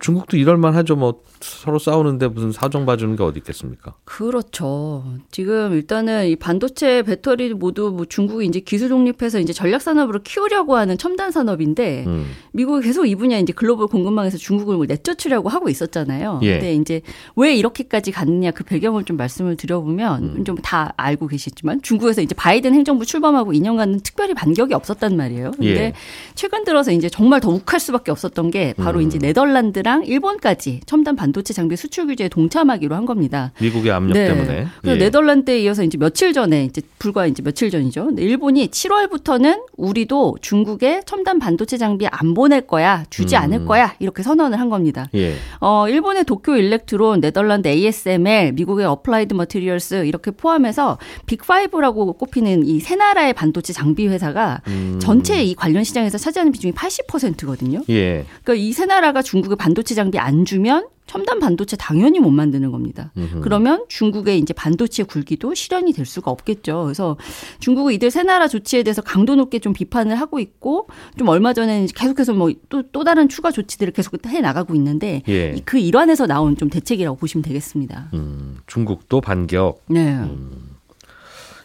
중국도 0.01 0.35
이럴만 0.35 0.75
하죠. 0.75 0.97
뭐 0.97 1.21
서로 1.39 1.79
싸우는데 1.79 2.27
무슨 2.27 2.51
사정 2.51 2.85
봐주는 2.85 3.15
게 3.15 3.23
어디 3.23 3.39
있겠습니까? 3.39 3.95
그렇죠. 4.03 5.05
지금 5.31 5.73
일단은 5.73 6.27
이 6.27 6.35
반도체 6.35 7.03
배터리 7.03 7.53
모두 7.53 7.91
뭐 7.95 8.05
중국이 8.05 8.45
이제 8.45 8.59
기술 8.59 8.89
독립해서 8.89 9.39
이제 9.39 9.53
전략 9.53 9.81
산업으로 9.81 10.19
키우려고 10.23 10.75
하는 10.75 10.97
첨단 10.97 11.31
산업인데 11.31 12.03
음. 12.05 12.25
미국이 12.51 12.85
계속 12.85 13.05
이 13.05 13.15
분야 13.15 13.37
이제 13.37 13.53
글로벌 13.53 13.87
공급망에서 13.87 14.37
중국을 14.37 14.75
뭐 14.75 14.85
내쫓으려고 14.85 15.47
하고 15.47 15.69
있었잖아요. 15.69 16.41
예. 16.43 16.53
근데 16.53 16.75
이제 16.75 17.01
왜 17.37 17.55
이렇게까지 17.55 18.11
갔느냐 18.11 18.51
그 18.51 18.65
배경을 18.65 19.05
좀 19.05 19.15
말씀을 19.15 19.55
드려보면 19.55 20.23
음. 20.23 20.43
좀 20.43 20.74
다 20.74 20.95
알고 20.97 21.27
계시지만 21.27 21.81
중국에서 21.81 22.21
이제 22.21 22.35
바이든 22.35 22.73
행정부 22.73 23.05
출범하고 23.05 23.53
2년간은 23.53 24.03
특별히 24.03 24.33
반격이 24.33 24.73
없었단 24.73 25.15
말이에요. 25.15 25.51
근데 25.51 25.81
예. 25.81 25.93
최근 26.35 26.65
들어서 26.65 26.91
이제 26.91 27.07
정말 27.07 27.39
더 27.39 27.49
욱할 27.51 27.79
수밖에 27.79 28.11
없었던 28.11 28.51
게 28.51 28.73
바로 28.73 28.99
음. 28.99 29.07
이제 29.07 29.17
네덜란드 29.17 29.76
랑 29.81 30.05
일본까지 30.05 30.81
첨단 30.85 31.15
반도체 31.15 31.53
장비 31.53 31.75
수출 31.75 32.07
규제에 32.07 32.29
동참하기로 32.29 32.95
한 32.95 33.05
겁니다. 33.05 33.51
미국의 33.61 33.91
압력 33.91 34.13
때문에. 34.13 34.67
그래서 34.81 34.95
예. 34.99 35.03
네덜란드에 35.03 35.59
이어서 35.61 35.83
이제 35.83 35.97
며칠 35.97 36.33
전에 36.33 36.65
이제 36.65 36.81
불과 36.99 37.27
이제 37.27 37.41
며칠 37.43 37.69
전이죠. 37.69 38.11
일본이 38.17 38.67
7월부터는 38.69 39.61
우리도 39.77 40.37
중국에 40.41 41.01
첨단 41.05 41.39
반도체 41.39 41.77
장비 41.77 42.07
안 42.07 42.33
보낼 42.33 42.61
거야, 42.67 43.05
주지 43.09 43.35
음. 43.35 43.41
않을 43.41 43.65
거야 43.65 43.95
이렇게 43.99 44.23
선언을 44.23 44.59
한 44.59 44.69
겁니다. 44.69 45.09
예. 45.15 45.35
어, 45.59 45.87
일본의 45.87 46.23
도쿄 46.25 46.57
일렉트론, 46.57 47.21
네덜란드 47.21 47.67
ASML, 47.67 48.53
미국의 48.53 48.85
어플라이드 48.85 49.33
머티리얼스 49.33 50.05
이렇게 50.05 50.31
포함해서 50.31 50.97
빅5라고 51.27 52.17
꼽히는 52.17 52.65
이 52.65 52.79
세 52.87 52.95
나라의 52.95 53.33
반도체 53.33 53.73
장비 53.73 54.07
회사가 54.07 54.61
음. 54.67 54.97
전체 55.01 55.43
이 55.43 55.53
관련 55.55 55.83
시장에서 55.83 56.17
차지하는 56.17 56.51
비중이 56.53 56.73
80%거든요. 56.73 57.81
예. 57.89 58.25
그러니까 58.43 58.53
이 58.65 58.71
세 58.71 58.85
나라가 58.85 59.21
중국에 59.23 59.55
반 59.55 59.66
도체 59.73 59.95
장비 59.95 60.17
안 60.19 60.45
주면 60.45 60.87
첨단 61.07 61.39
반도체 61.39 61.77
당연히 61.77 62.19
못 62.19 62.31
만드는 62.31 62.69
겁니다. 62.69 63.13
음흠. 63.15 63.39
그러면 63.39 63.85
중국의 63.87 64.39
이제 64.39 64.53
반도체 64.53 65.03
굴기도 65.03 65.53
실현이 65.53 65.93
될 65.93 66.05
수가 66.05 66.31
없겠죠. 66.31 66.83
그래서 66.83 67.15
중국은 67.59 67.93
이들 67.93 68.11
세 68.11 68.23
나라 68.23 68.49
조치에 68.49 68.83
대해서 68.83 69.01
강도 69.01 69.35
높게 69.35 69.59
좀 69.59 69.71
비판을 69.71 70.17
하고 70.19 70.37
있고 70.39 70.87
좀 71.17 71.29
얼마 71.29 71.53
전에는 71.53 71.87
계속해서 71.95 72.33
뭐또또 72.33 73.05
다른 73.05 73.29
추가 73.29 73.51
조치들을 73.51 73.93
계속 73.93 74.13
해 74.27 74.41
나가고 74.41 74.75
있는데 74.75 75.21
예. 75.29 75.53
이- 75.55 75.61
그 75.61 75.77
일환에서 75.77 76.27
나온 76.27 76.57
좀 76.57 76.69
대책이라고 76.69 77.15
보시면 77.15 77.41
되겠습니다. 77.41 78.09
음, 78.13 78.57
중국도 78.67 79.21
반격. 79.21 79.85
네. 79.87 80.19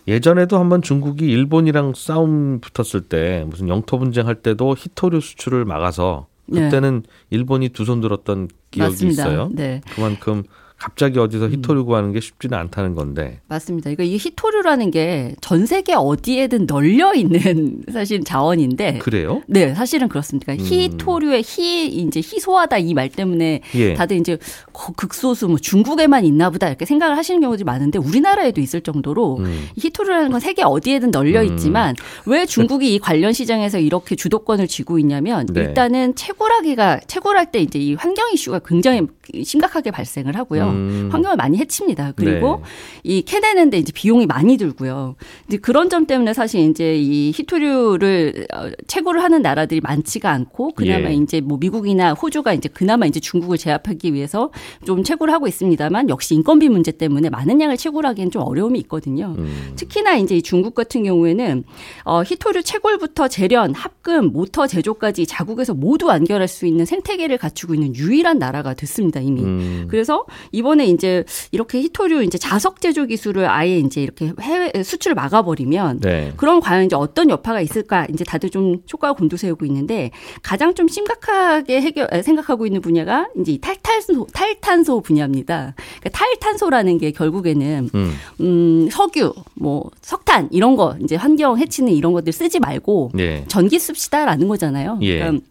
예전에도 0.09 0.59
한번 0.59 0.83
중국이 0.83 1.27
일본이랑 1.27 1.95
싸움 1.95 2.61
붙었을 2.61 3.03
때 3.03 3.45
무슨 3.49 3.69
영토 3.69 3.99
분쟁 3.99 4.27
할 4.27 4.35
때도 4.37 4.75
히토류 4.77 5.21
수출을 5.21 5.65
막아서 5.65 6.27
네. 6.29 6.32
그때는 6.51 7.03
일본이 7.31 7.69
두 7.69 7.83
손 7.85 8.01
들었던 8.01 8.49
기억이 8.71 8.91
맞습니다. 8.91 9.23
있어요. 9.23 9.51
네. 9.53 9.81
그만큼 9.95 10.43
갑자기 10.83 11.19
어디서 11.21 11.49
히토류 11.49 11.85
구하는 11.85 12.13
게 12.13 12.19
쉽지는 12.19 12.59
않다는 12.59 12.97
건데. 12.97 13.39
맞습니다. 13.47 13.91
그러니까 13.91 14.03
이 14.03 14.17
히토류라는 14.17 14.91
게 14.91 15.35
전 15.41 15.67
세계 15.67 15.95
어디에든 15.95 16.67
널려 16.67 17.15
있는 17.15 17.83
사실 17.93 18.23
자원인데 18.25 18.99
그래요? 18.99 19.43
네, 19.47 19.75
사실은 19.75 20.09
그렇습니다. 20.09 20.47
그러니까 20.47 20.65
음. 20.65 20.69
희토류의 20.73 21.43
희 21.47 21.87
이제 21.87 22.19
희소하다 22.21 22.79
이 22.79 22.95
말 22.95 23.09
때문에 23.09 23.61
예. 23.77 23.95
다들 23.95 24.17
이제 24.19 24.39
거- 24.73 24.93
극소수 24.93 25.47
뭐 25.49 25.57
중국에만 25.59 26.25
있나 26.25 26.51
보다 26.51 26.67
이렇게 26.69 26.85
생각을 26.85 27.17
하시는 27.17 27.41
경우들이 27.41 27.65
많은데 27.65 27.99
우리나라에도 27.99 28.61
있을 28.61 28.81
정도로 28.81 29.37
음. 29.39 29.69
이 29.77 29.81
히토류라는 29.81 30.31
건 30.33 30.41
세계 30.41 30.63
어디에든 30.63 31.11
널려 31.13 31.43
있지만 31.45 31.95
왜 32.27 32.45
중국이 32.45 32.93
이 32.95 32.99
관련 32.99 33.33
시장에서 33.33 33.79
이렇게 33.79 34.17
주도권을 34.17 34.67
쥐고 34.69 34.99
있냐면 34.99 35.47
네. 35.47 35.61
일단은 35.63 36.15
채굴하기가 36.17 37.01
채굴할 37.07 37.53
때 37.53 37.61
이제 37.61 37.79
이 37.79 37.95
환경 37.95 38.31
이슈가 38.33 38.61
굉장히 38.67 39.03
심각하게 39.45 39.91
발생을 39.93 40.37
하고요. 40.37 40.72
음. 40.73 41.09
환경을 41.13 41.37
많이 41.37 41.59
해칩니다. 41.59 42.13
그리고 42.17 42.63
네. 42.63 42.63
이 43.05 43.23
캐내는데 43.23 43.79
이제 43.79 43.93
비용이 43.93 44.27
많이 44.27 44.57
들고요. 44.57 45.17
이제 45.49 45.57
그런 45.59 45.89
점 45.89 46.07
때문에 46.07 46.33
사실 46.33 46.69
이제 46.69 46.97
이 46.97 47.33
히토류를 47.35 48.47
어, 48.55 48.71
채굴을 48.87 49.23
하는 49.23 49.43
나라들이 49.43 49.81
많지가 49.81 50.31
않고 50.31 50.73
그나마 50.75 51.11
예. 51.11 51.15
이제 51.15 51.41
뭐 51.41 51.59
미국이나 51.59 52.13
호주가 52.15 52.53
이제 52.53 52.69
그나마 52.69 53.07
이제 53.07 53.21
중국을 53.21 53.59
제압하기 53.59 54.15
위해서 54.15 54.51
좀 54.85 55.03
채굴을 55.03 55.33
하고 55.33 55.47
있습니다만 55.47 56.09
역시 56.09 56.35
인건비 56.35 56.69
문제 56.69 56.91
때문에 56.91 57.31
많은 57.31 57.61
양을 57.61 57.77
채굴하기는 57.77 58.31
좀 58.31 58.43
어려움이 58.43 58.79
있거든요. 58.81 59.35
음. 59.39 59.73
특히나 59.77 60.17
이제 60.17 60.37
이 60.37 60.43
중국 60.43 60.75
같은 60.75 61.05
경우에는 61.05 61.65
어, 62.05 62.23
히토류 62.23 62.63
채굴부터 62.63 63.29
재련, 63.29 63.75
합금, 63.75 64.33
모터 64.33 64.67
제조까지 64.67 65.27
자국에서 65.27 65.75
모두 65.75 66.07
완결할 66.07 66.49
수 66.49 66.67
있는 66.67 66.85
생태계를 66.85 67.39
갖추고 67.39 67.75
있는 67.75 67.95
유일한 67.95 68.39
나라가 68.39 68.75
됐습니다 68.75 69.21
이미. 69.21 69.43
음. 69.43 69.87
그래서 69.89 70.25
이번에 70.53 70.87
이제 70.87 71.25
이렇게 71.51 71.81
히토류 71.81 72.23
이제 72.23 72.39
자석 72.39 72.81
제조 72.81 73.07
기술을 73.07 73.49
아예 73.49 73.79
이제 73.79 74.03
이렇게 74.03 74.33
해외 74.41 74.71
수출을 74.83 75.15
막아버리면 75.15 76.01
네. 76.01 76.33
그럼 76.37 76.61
과연 76.61 76.85
이제 76.85 76.95
어떤 76.97 77.31
여파가 77.31 77.61
있을까 77.61 78.07
이제 78.11 78.25
다들 78.25 78.51
좀 78.51 78.83
효과가 78.93 79.15
곤두세우고 79.15 79.67
있는데 79.67 80.11
가장 80.43 80.75
좀 80.75 80.89
심각하게 80.89 81.81
해결 81.81 82.09
에, 82.13 82.23
생각하고 82.23 82.67
있는 82.67 82.81
분야가 82.81 83.29
이제 83.41 83.53
이 83.53 83.59
탈탄소 83.59 84.27
탈탄소 84.33 85.01
분야입니다. 85.01 85.75
그러니까 86.01 86.11
탈탄소라는 86.11 86.99
게 86.99 87.11
결국에는 87.11 87.91
음. 87.95 88.13
음 88.41 88.89
석유 88.91 89.33
뭐 89.55 89.91
석탄 90.03 90.49
이런 90.53 90.77
거 90.77 90.97
이제 91.03 91.17
환경 91.17 91.59
해치는 91.59 91.93
이런 91.93 92.13
것들 92.13 92.33
쓰지 92.33 92.61
말고 92.61 93.13
예. 93.19 93.45
전기 93.49 93.79
씁시다라는 93.79 94.49
거잖아요. 94.49 94.99
예. 95.03 95.19
그러니까 95.19 95.45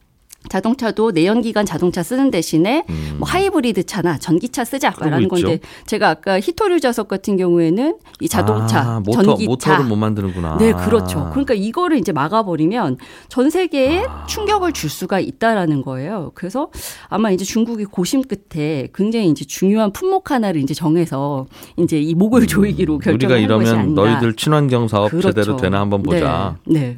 자동차도 0.49 1.11
내연기관 1.11 1.65
자동차 1.65 2.03
쓰는 2.03 2.31
대신에 2.31 2.83
음. 2.89 3.15
뭐 3.19 3.27
하이브리드 3.27 3.85
차나 3.85 4.17
전기차 4.17 4.65
쓰자라는. 4.65 5.27
건데 5.27 5.59
제가 5.85 6.09
아까 6.09 6.39
히토류 6.39 6.79
자석 6.79 7.07
같은 7.07 7.37
경우에는 7.37 7.97
이 8.19 8.27
자동차, 8.27 8.81
아, 8.81 8.99
모터, 8.99 9.23
전기차 9.23 9.49
모터를 9.49 9.85
못 9.85 9.95
만드는구나. 9.95 10.57
네, 10.57 10.73
그렇죠. 10.73 11.29
그러니까 11.31 11.53
이거를 11.53 11.97
이제 11.97 12.11
막아버리면 12.11 12.97
전 13.29 13.49
세계에 13.49 14.05
아. 14.07 14.25
충격을 14.25 14.73
줄 14.73 14.89
수가 14.89 15.19
있다라는 15.19 15.81
거예요. 15.83 16.31
그래서 16.33 16.69
아마 17.07 17.31
이제 17.31 17.45
중국이 17.45 17.85
고심 17.85 18.23
끝에 18.23 18.87
굉장히 18.93 19.29
이제 19.29 19.45
중요한 19.45 19.93
품목 19.93 20.31
하나를 20.31 20.61
이제 20.61 20.73
정해서 20.73 21.45
이제 21.77 21.99
이 21.99 22.13
목을 22.13 22.47
조이기로 22.47 22.95
음. 22.95 22.97
우리가 22.97 23.11
결정한 23.11 23.29
것이 23.29 23.43
이러면 23.43 23.75
아닌가. 23.79 24.01
너희들 24.03 24.35
친환경 24.35 24.87
사업 24.87 25.11
그렇죠. 25.11 25.31
제대로 25.31 25.57
되나 25.57 25.79
한번 25.79 26.03
보자. 26.03 26.57
네. 26.65 26.79
네. 26.79 26.97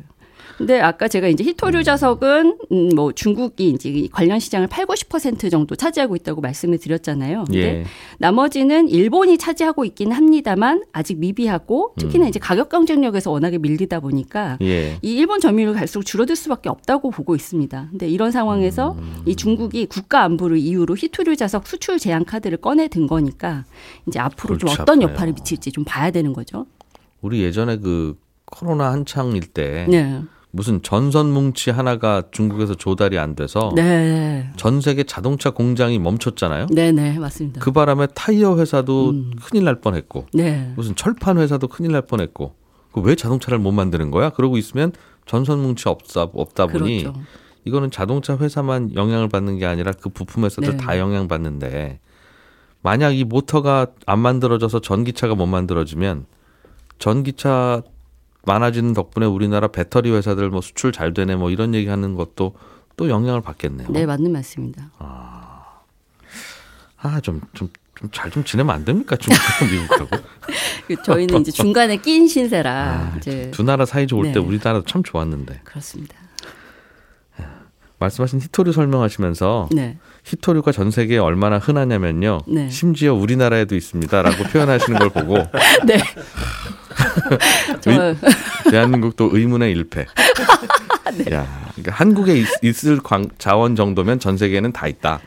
근데 0.58 0.80
아까 0.80 1.08
제가 1.08 1.28
이제 1.28 1.44
히토류 1.44 1.84
자석은 1.84 2.58
음, 2.72 2.90
뭐 2.96 3.12
중국이 3.12 3.70
이제 3.70 3.90
이 3.90 4.08
관련 4.08 4.40
시장을 4.40 4.68
8, 4.68 4.86
90% 4.86 5.50
정도 5.50 5.76
차지하고 5.76 6.16
있다고 6.16 6.42
말씀을 6.42 6.78
드렸잖아요. 6.78 7.46
근데 7.46 7.60
예. 7.60 7.86
나머지는 8.20 8.88
일본이 8.88 9.38
차지하고 9.38 9.86
있긴 9.86 10.12
합니다만 10.12 10.84
아직 10.92 11.18
미비하고 11.18 11.94
특히나 11.98 12.28
이제 12.28 12.40
가격 12.40 12.70
경쟁력에서 12.70 13.32
워낙에 13.32 13.58
밀리다 13.58 14.00
보니까 14.00 14.58
예. 14.62 14.98
이 15.02 15.14
일본 15.16 15.40
점유율 15.40 15.74
갈수록 15.74 16.04
줄어들 16.04 16.36
수밖에 16.36 16.70
없다고 16.70 17.10
보고 17.12 17.36
있습니다. 17.36 17.88
근데 17.90 18.08
이런 18.08 18.32
상황에서 18.32 18.96
이 19.26 19.36
중국이 19.36 19.88
국가 19.88 20.24
안보를 20.24 20.58
이유로 20.58 20.96
히토류 20.96 21.36
자석 21.36 21.68
수출 21.68 22.00
제한 22.00 22.26
카드를 22.26 22.58
꺼내 22.58 22.88
든 22.88 23.08
거니까 23.08 23.66
이제 24.08 24.20
앞으로 24.20 24.58
좀 24.58 24.70
어떤 24.70 25.00
아프네요. 25.02 25.10
여파를 25.10 25.34
미칠지 25.34 25.72
좀 25.72 25.84
봐야 25.84 26.12
되는 26.12 26.34
거죠. 26.34 26.66
우리 27.22 27.42
예전에 27.42 27.78
그 27.78 28.18
코로나 28.46 28.92
한창일 28.92 29.48
때 29.48 29.88
네. 29.90 30.22
무슨 30.56 30.84
전선 30.84 31.34
뭉치 31.34 31.72
하나가 31.72 32.22
중국에서 32.30 32.76
조달이 32.76 33.18
안 33.18 33.34
돼서 33.36 33.72
네. 33.76 34.52
전 34.56 34.82
세계 34.82 35.04
자동차 35.04 35.50
공장이 35.50 35.98
멈췄잖아요. 35.98 36.68
네, 36.70 36.92
네, 36.92 37.18
맞습니다. 37.18 37.60
그 37.60 37.72
바람에 37.72 38.06
타이어 38.14 38.56
회사도 38.58 39.16
큰일 39.44 39.64
날 39.64 39.82
뻔했고 39.82 40.28
네. 40.32 40.72
무슨 40.76 40.96
철판 40.96 41.40
회사도 41.40 41.68
큰일 41.70 41.94
날 41.94 42.04
뻔했고 42.04 42.54
그왜 42.92 43.16
자동차를 43.16 43.58
못 43.58 43.72
만드는 43.72 44.12
거야? 44.12 44.30
그러고 44.30 44.58
있으면 44.58 44.92
전선 45.26 45.60
뭉치 45.64 45.90
없다 45.90 46.22
없다 46.22 46.68
보니 46.68 47.02
그렇죠. 47.02 47.20
이거는 47.66 47.90
자동차 47.90 48.38
회사만 48.38 48.94
영향을 48.94 49.30
받는 49.30 49.58
게 49.58 49.66
아니라 49.66 49.92
그 49.92 50.10
부품 50.10 50.46
회사들 50.46 50.78
네. 50.78 50.78
다 50.78 51.00
영향 51.00 51.28
받는데 51.28 52.00
만약 52.84 53.18
이 53.18 53.24
모터가 53.24 53.88
안 54.06 54.20
만들어져서 54.20 54.82
전기차가 54.82 55.34
못 55.34 55.48
만들어지면 55.48 56.28
전기차 57.00 57.82
많아지는 58.46 58.94
덕분에 58.94 59.26
우리나라 59.26 59.68
배터리 59.68 60.12
회사들 60.12 60.50
뭐 60.50 60.62
수출 60.62 60.92
잘 60.92 61.14
되네 61.14 61.36
뭐 61.36 61.50
이런 61.50 61.74
얘기하는 61.74 62.16
것도 62.16 62.56
또 62.96 63.10
영향을 63.10 63.42
받겠네요. 63.42 63.88
네, 63.90 64.06
맞는 64.06 64.32
말씀입니다. 64.32 64.92
아좀 66.98 67.42
좀좀잘 67.54 68.32
좀 68.32 68.44
지내면 68.44 68.74
안 68.74 68.86
됩니까 68.86 69.16
중국하고 69.18 69.66
미국하고 69.72 70.28
그 70.88 70.96
저희는 71.04 71.42
이제 71.42 71.52
중간에 71.52 71.98
낀 71.98 72.28
신세라 72.28 73.16
이제 73.18 73.52
두 73.52 73.64
나라 73.64 73.86
사이 73.86 74.08
좋을 74.08 74.32
때 74.32 74.34
네. 74.34 74.40
우리나라도 74.40 74.86
참 74.86 75.04
좋았는데 75.04 75.62
그렇습니다. 75.64 76.16
말씀하신 78.04 78.42
히토류 78.42 78.72
설명하시면서 78.74 79.70
네. 79.72 79.98
히토류가 80.26 80.72
전 80.72 80.92
세계에 80.92 81.18
얼마나 81.18 81.58
흔하냐면요. 81.58 82.42
네. 82.48 82.70
심지어 82.70 83.14
우리나라에도 83.14 83.76
있습니다라고 83.76 84.44
표현하시는 84.46 85.00
걸 85.00 85.10
보고 85.10 85.36
네. 85.88 85.98
정말 87.82 88.18
대한민국도 88.70 89.30
의문의 89.34 89.72
일패. 89.72 90.06
네. 91.18 91.36
야, 91.36 91.72
그러니까 91.72 91.94
한국에 91.94 92.44
있, 92.62 92.86
을 92.86 93.00
자원 93.38 93.76
정도면 93.76 94.20
전 94.20 94.38
세계에는 94.38 94.72
다 94.72 94.88
있다. 94.88 95.20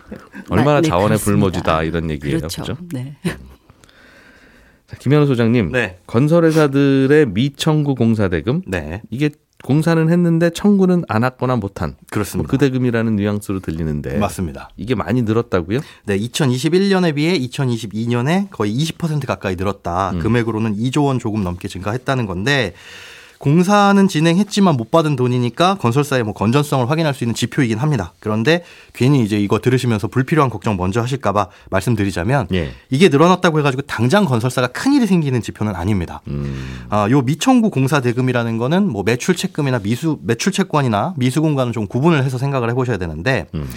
얼마나 0.48 0.80
네, 0.80 0.88
자원의 0.88 1.18
그렇습니다. 1.18 1.24
불모지다 1.24 1.82
이런 1.84 2.10
얘기예요. 2.10 2.38
그렇죠. 2.38 2.62
그죠? 2.62 2.76
네. 2.92 3.16
자, 3.22 4.96
김현우 4.98 5.26
소장님, 5.26 5.72
네. 5.72 5.98
건설회사들의 6.06 7.26
미청구 7.26 7.94
공사 7.94 8.28
대금 8.28 8.62
네, 8.66 9.02
이게 9.10 9.30
공사는 9.64 10.10
했는데 10.10 10.50
청구는 10.50 11.04
안 11.08 11.22
왔거나 11.22 11.56
못한 11.56 11.90
뭐 11.90 11.98
그렇습니다. 12.10 12.50
그 12.50 12.58
대금이라는 12.58 13.16
뉘앙스로 13.16 13.60
들리는데 13.60 14.18
맞습니다. 14.18 14.70
이게 14.76 14.94
많이 14.94 15.22
늘었다고요? 15.22 15.80
네, 16.04 16.18
2021년에 16.18 17.14
비해 17.14 17.38
2022년에 17.38 18.50
거의 18.50 18.76
20% 18.76 19.26
가까이 19.26 19.56
늘었다. 19.56 20.10
음. 20.10 20.20
금액으로는 20.20 20.76
2조 20.76 21.06
원 21.06 21.18
조금 21.18 21.42
넘게 21.42 21.68
증가했다는 21.68 22.26
건데 22.26 22.74
공사는 23.38 24.08
진행했지만 24.08 24.76
못 24.76 24.90
받은 24.90 25.16
돈이니까 25.16 25.76
건설사의 25.76 26.22
뭐 26.24 26.32
건전성을 26.32 26.88
확인할 26.88 27.14
수 27.14 27.24
있는 27.24 27.34
지표이긴 27.34 27.78
합니다. 27.78 28.12
그런데 28.20 28.64
괜히 28.92 29.22
이제 29.22 29.38
이거 29.38 29.58
들으시면서 29.58 30.08
불필요한 30.08 30.50
걱정 30.50 30.76
먼저 30.76 31.00
하실까봐 31.02 31.48
말씀드리자면 31.70 32.48
예. 32.52 32.72
이게 32.90 33.08
늘어났다고 33.08 33.58
해가지고 33.58 33.82
당장 33.82 34.24
건설사가 34.24 34.68
큰 34.68 34.92
일이 34.94 35.06
생기는 35.06 35.40
지표는 35.42 35.74
아닙니다. 35.74 36.20
음. 36.28 36.86
아, 36.88 37.08
요 37.10 37.22
미청구 37.22 37.70
공사 37.70 38.00
대금이라는 38.00 38.58
거는 38.58 38.90
뭐 38.90 39.02
매출 39.04 39.36
채금이나 39.36 39.80
미수 39.80 40.18
매출 40.22 40.52
채권이나 40.52 41.14
미수 41.16 41.42
공간은 41.42 41.72
좀 41.72 41.86
구분을 41.86 42.24
해서 42.24 42.38
생각을 42.38 42.70
해보셔야 42.70 42.96
되는데 42.96 43.46
음. 43.54 43.68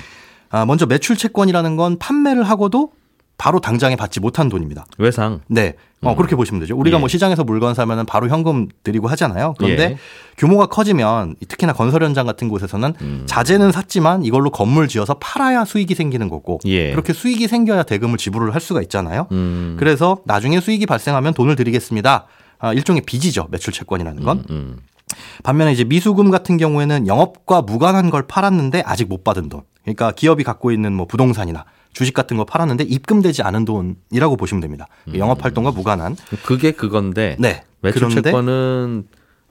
아, 0.49 0.65
먼저 0.65 0.85
매출 0.85 1.15
채권이라는 1.15 1.75
건 1.75 1.97
판매를 1.99 2.43
하고도 2.43 2.91
바로 3.39 3.59
당장에 3.61 3.95
받지 3.95 4.19
못한 4.19 4.49
돈입니다. 4.49 4.85
외상. 4.97 5.39
네. 5.47 5.73
어, 6.01 6.15
그렇게 6.15 6.35
보시면 6.35 6.59
되죠. 6.59 6.77
우리가 6.77 6.97
예. 6.97 6.99
뭐 6.99 7.07
시장에서 7.07 7.43
물건 7.45 7.73
사면은 7.73 8.05
바로 8.05 8.27
현금 8.27 8.67
드리고 8.83 9.07
하잖아요. 9.07 9.55
그런데 9.57 9.83
예. 9.83 9.97
규모가 10.37 10.67
커지면 10.67 11.35
특히나 11.47 11.73
건설 11.73 12.03
현장 12.03 12.25
같은 12.25 12.49
곳에서는 12.49 12.93
음. 13.01 13.23
자재는 13.25 13.71
샀지만 13.71 14.23
이걸로 14.23 14.49
건물 14.49 14.89
지어서 14.89 15.15
팔아야 15.15 15.63
수익이 15.65 15.95
생기는 15.95 16.29
거고 16.29 16.59
예. 16.65 16.91
그렇게 16.91 17.13
수익이 17.13 17.47
생겨야 17.47 17.83
대금을 17.83 18.17
지불을 18.17 18.53
할 18.53 18.59
수가 18.59 18.81
있잖아요. 18.83 19.27
음. 19.31 19.77
그래서 19.79 20.19
나중에 20.25 20.59
수익이 20.59 20.85
발생하면 20.85 21.33
돈을 21.33 21.55
드리겠습니다. 21.55 22.25
아, 22.59 22.73
일종의 22.73 23.03
빚이죠. 23.05 23.47
매출 23.51 23.71
채권이라는 23.71 24.23
건. 24.23 24.79
음. 25.19 25.43
반면에 25.43 25.71
이제 25.71 25.83
미수금 25.83 26.29
같은 26.31 26.57
경우에는 26.57 27.07
영업과 27.07 27.61
무관한 27.61 28.09
걸 28.09 28.27
팔았는데 28.27 28.83
아직 28.85 29.07
못 29.07 29.23
받은 29.23 29.49
돈. 29.49 29.61
그러니까 29.83 30.11
기업이 30.11 30.43
갖고 30.43 30.71
있는 30.71 30.93
뭐 30.93 31.05
부동산이나 31.07 31.65
주식 31.93 32.13
같은 32.13 32.37
거 32.37 32.45
팔았는데 32.45 32.83
입금되지 32.83 33.41
않은 33.43 33.65
돈이라고 33.65 34.37
보시면 34.37 34.61
됩니다. 34.61 34.87
영업 35.15 35.43
활동과 35.43 35.71
무관한. 35.71 36.15
그게 36.45 36.71
그건데 36.71 37.35
네. 37.39 37.63
매출 37.81 38.09
채권은 38.09 39.07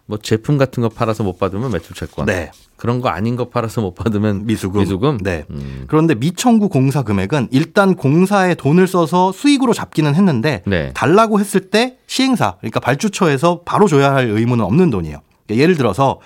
뭐 0.07 0.19
제품 0.19 0.57
같은 0.57 0.83
거 0.83 0.89
팔아서 0.89 1.23
못 1.23 1.39
받으면 1.39 1.71
매출 1.71 1.95
채권. 1.95 2.25
네. 2.27 2.51
그런 2.77 3.01
거 3.01 3.11
아닌 3.11 3.37
거 3.37 3.51
팔아서 3.51 3.83
못 3.83 3.95
받으면 3.95 4.47
미수금. 4.47 4.81
미수금. 4.81 5.19
네. 5.19 5.45
음. 5.51 5.85
그런데 5.87 6.15
미청구 6.15 6.71
공사 6.71 7.03
금액은 7.03 7.49
일단 7.51 7.95
공사에 7.95 8.55
돈을 8.55 8.87
써서 8.87 9.33
수익으로 9.33 9.75
잡기는 9.75 10.15
했는데 10.15 10.63
네. 10.67 10.93
달라고 10.95 11.41
했을 11.41 11.69
때 11.69 11.99
시행사 12.07 12.57
그러니까 12.61 12.81
발주처에서 12.81 13.63
바로 13.67 13.87
줘야 13.87 14.15
할 14.15 14.31
의무는 14.31 14.65
없는 14.65 14.89
돈이에요. 14.91 15.21
그러니까 15.49 15.63
예를 15.63 15.77
들어서 15.77 16.21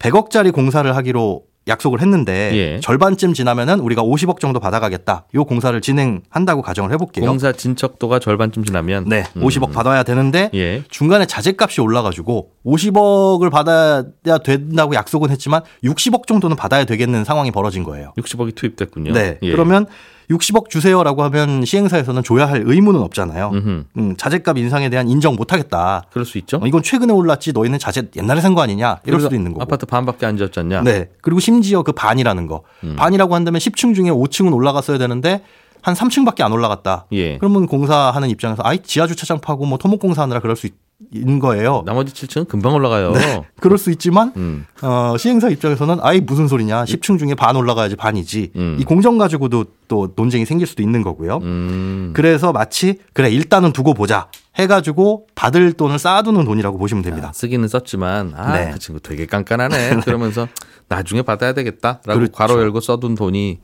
100억짜리 0.00 0.52
공사를 0.52 0.94
하기로 0.94 1.44
약속을 1.66 2.02
했는데 2.02 2.50
예. 2.52 2.80
절반쯤 2.80 3.32
지나면은 3.32 3.80
우리가 3.80 4.02
50억 4.02 4.38
정도 4.38 4.60
받아가겠다. 4.60 5.24
요 5.34 5.44
공사를 5.44 5.80
진행한다고 5.80 6.60
가정을 6.60 6.92
해볼게요. 6.92 7.24
공사 7.24 7.52
진척도가 7.52 8.18
절반쯤 8.18 8.64
지나면 8.64 9.08
네, 9.08 9.24
음. 9.36 9.42
50억 9.42 9.72
받아야 9.72 10.02
되는데 10.02 10.50
예. 10.52 10.82
중간에 10.90 11.24
자재값이 11.24 11.80
올라가지고 11.80 12.50
50억을 12.66 13.50
받아야 13.50 14.04
된다고 14.44 14.94
약속은 14.94 15.30
했지만 15.30 15.62
60억 15.82 16.26
정도는 16.26 16.54
받아야 16.56 16.84
되겠는 16.84 17.24
상황이 17.24 17.50
벌어진 17.50 17.82
거예요. 17.82 18.12
60억이 18.18 18.54
투입됐군요. 18.54 19.12
네. 19.14 19.38
예. 19.40 19.50
그러면 19.50 19.86
60억 20.30 20.68
주세요라고 20.70 21.22
하면 21.24 21.64
시행사에서는 21.64 22.22
줘야 22.22 22.48
할 22.48 22.62
의무는 22.66 23.00
없잖아요. 23.00 23.50
음흠. 23.52 23.84
음, 23.98 24.16
자재값 24.16 24.58
인상에 24.58 24.88
대한 24.88 25.08
인정 25.08 25.34
못 25.36 25.52
하겠다. 25.52 26.04
그럴 26.12 26.24
수 26.24 26.38
있죠. 26.38 26.58
어, 26.62 26.66
이건 26.66 26.82
최근에 26.82 27.12
올랐지 27.12 27.52
너희는 27.52 27.78
자재 27.78 28.02
옛날에 28.16 28.40
산 28.40 28.54
거 28.54 28.62
아니냐 28.62 29.00
이럴 29.06 29.20
수도 29.20 29.34
있는 29.34 29.52
거고. 29.52 29.62
아파트 29.62 29.84
반밖에 29.86 30.26
안 30.26 30.36
지었잖냐. 30.36 30.82
네. 30.82 31.10
그리고 31.22 31.40
심지어 31.40 31.82
그 31.82 31.92
반이라는 31.92 32.46
거. 32.46 32.62
음. 32.84 32.94
반이라고 32.96 33.34
한다면 33.34 33.58
10층 33.58 33.94
중에 33.94 34.10
5층은 34.10 34.54
올라갔어야 34.54 34.96
되는데 34.98 35.42
한 35.82 35.94
3층밖에 35.94 36.40
안 36.42 36.52
올라갔다. 36.52 37.06
예. 37.12 37.36
그러면 37.38 37.66
공사하는 37.66 38.30
입장에서 38.30 38.62
아이 38.64 38.78
지하 38.78 39.06
주차장 39.06 39.40
파고 39.40 39.66
뭐 39.66 39.76
토목 39.76 40.00
공사하느라 40.00 40.40
그럴 40.40 40.56
수 40.56 40.66
있- 40.66 40.74
있는 41.12 41.38
거예요. 41.38 41.82
나머지 41.86 42.12
7층은 42.12 42.48
금방 42.48 42.74
올라가요. 42.74 43.12
그럴 43.60 43.78
수 43.78 43.90
있지만 43.90 44.32
음. 44.36 44.66
어, 44.82 45.16
시행사 45.18 45.48
입장에서는 45.50 45.98
아이 46.02 46.20
무슨 46.20 46.48
소리냐 46.48 46.84
10층 46.84 47.18
중에 47.18 47.34
반 47.34 47.56
올라가야지 47.56 47.96
반이지 47.96 48.52
음. 48.56 48.76
이 48.80 48.84
공정 48.84 49.18
가지고도 49.18 49.64
또 49.88 50.12
논쟁이 50.16 50.44
생길 50.46 50.66
수도 50.66 50.82
있는 50.82 51.02
거고요. 51.02 51.38
음. 51.42 52.12
그래서 52.14 52.52
마치 52.52 52.98
그래 53.12 53.30
일단은 53.30 53.72
두고 53.72 53.94
보자 53.94 54.28
해가지고 54.56 55.26
받을 55.34 55.72
돈을 55.72 55.98
쌓아두는 55.98 56.44
돈이라고 56.44 56.78
보시면 56.78 57.02
됩니다. 57.02 57.28
아, 57.30 57.32
쓰기는 57.32 57.66
썼지만 57.66 58.34
아, 58.36 58.56
네. 58.56 58.70
그 58.72 58.78
친구 58.78 59.00
되게 59.00 59.26
깐깐하네. 59.26 60.00
그러면서 60.04 60.48
나중에 60.88 61.22
받아야 61.22 61.52
되겠다라고 61.54 62.14
그렇죠. 62.14 62.32
괄호 62.32 62.60
열고 62.60 62.80
써둔 62.80 63.14
돈이 63.14 63.60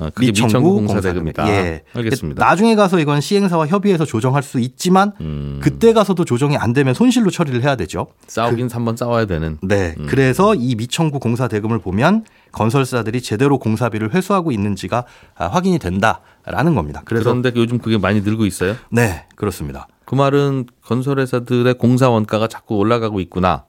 어, 0.00 0.08
그게 0.14 0.28
미청구 0.28 0.74
공사 0.74 1.00
대금이다. 1.00 1.46
예. 1.48 1.82
알겠습니다. 1.92 2.42
나중에 2.42 2.74
가서 2.74 2.98
이건 2.98 3.20
시행사와 3.20 3.66
협의해서 3.66 4.06
조정할 4.06 4.42
수 4.42 4.58
있지만 4.58 5.12
음. 5.20 5.60
그때 5.62 5.92
가서도 5.92 6.24
조정이 6.24 6.56
안 6.56 6.72
되면 6.72 6.94
손실로 6.94 7.30
처리를 7.30 7.62
해야 7.62 7.76
되죠. 7.76 8.06
싸우긴 8.26 8.70
한번 8.72 8.96
싸워야 8.96 9.26
되는. 9.26 9.58
네. 9.62 9.94
음. 9.98 10.06
그래서 10.08 10.54
이 10.54 10.74
미청구 10.74 11.20
공사 11.20 11.48
대금을 11.48 11.80
보면 11.80 12.24
건설사들이 12.52 13.20
제대로 13.20 13.58
공사비를 13.58 14.14
회수하고 14.14 14.52
있는지가 14.52 15.04
아, 15.36 15.46
확인이 15.46 15.78
된다라는 15.78 16.74
겁니다. 16.74 17.02
그래서 17.04 17.24
그런데 17.24 17.52
요즘 17.54 17.78
그게 17.78 17.98
많이 17.98 18.22
늘고 18.22 18.46
있어요. 18.46 18.76
네, 18.90 19.26
그렇습니다. 19.36 19.86
그 20.06 20.14
말은 20.14 20.66
건설회사들의 20.82 21.74
공사 21.74 22.08
원가가 22.08 22.48
자꾸 22.48 22.76
올라가고 22.76 23.20
있구나 23.20 23.66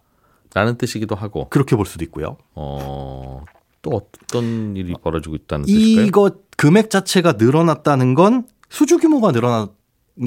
라는 0.53 0.77
뜻이기도 0.77 1.15
하고, 1.15 1.47
그렇게 1.49 1.75
볼 1.77 1.85
수도 1.85 2.03
있고요. 2.03 2.35
어, 2.55 3.45
또 3.81 3.91
어떤 3.91 4.75
일이 4.75 4.93
벌어지고 5.01 5.35
있다는 5.35 5.65
뜻일까요? 5.65 6.05
이거 6.05 6.31
금액 6.57 6.89
자체가 6.89 7.33
늘어났다는 7.33 8.13
건 8.13 8.45
수주 8.69 8.99
규모가 8.99 9.31
늘어난 9.31 9.69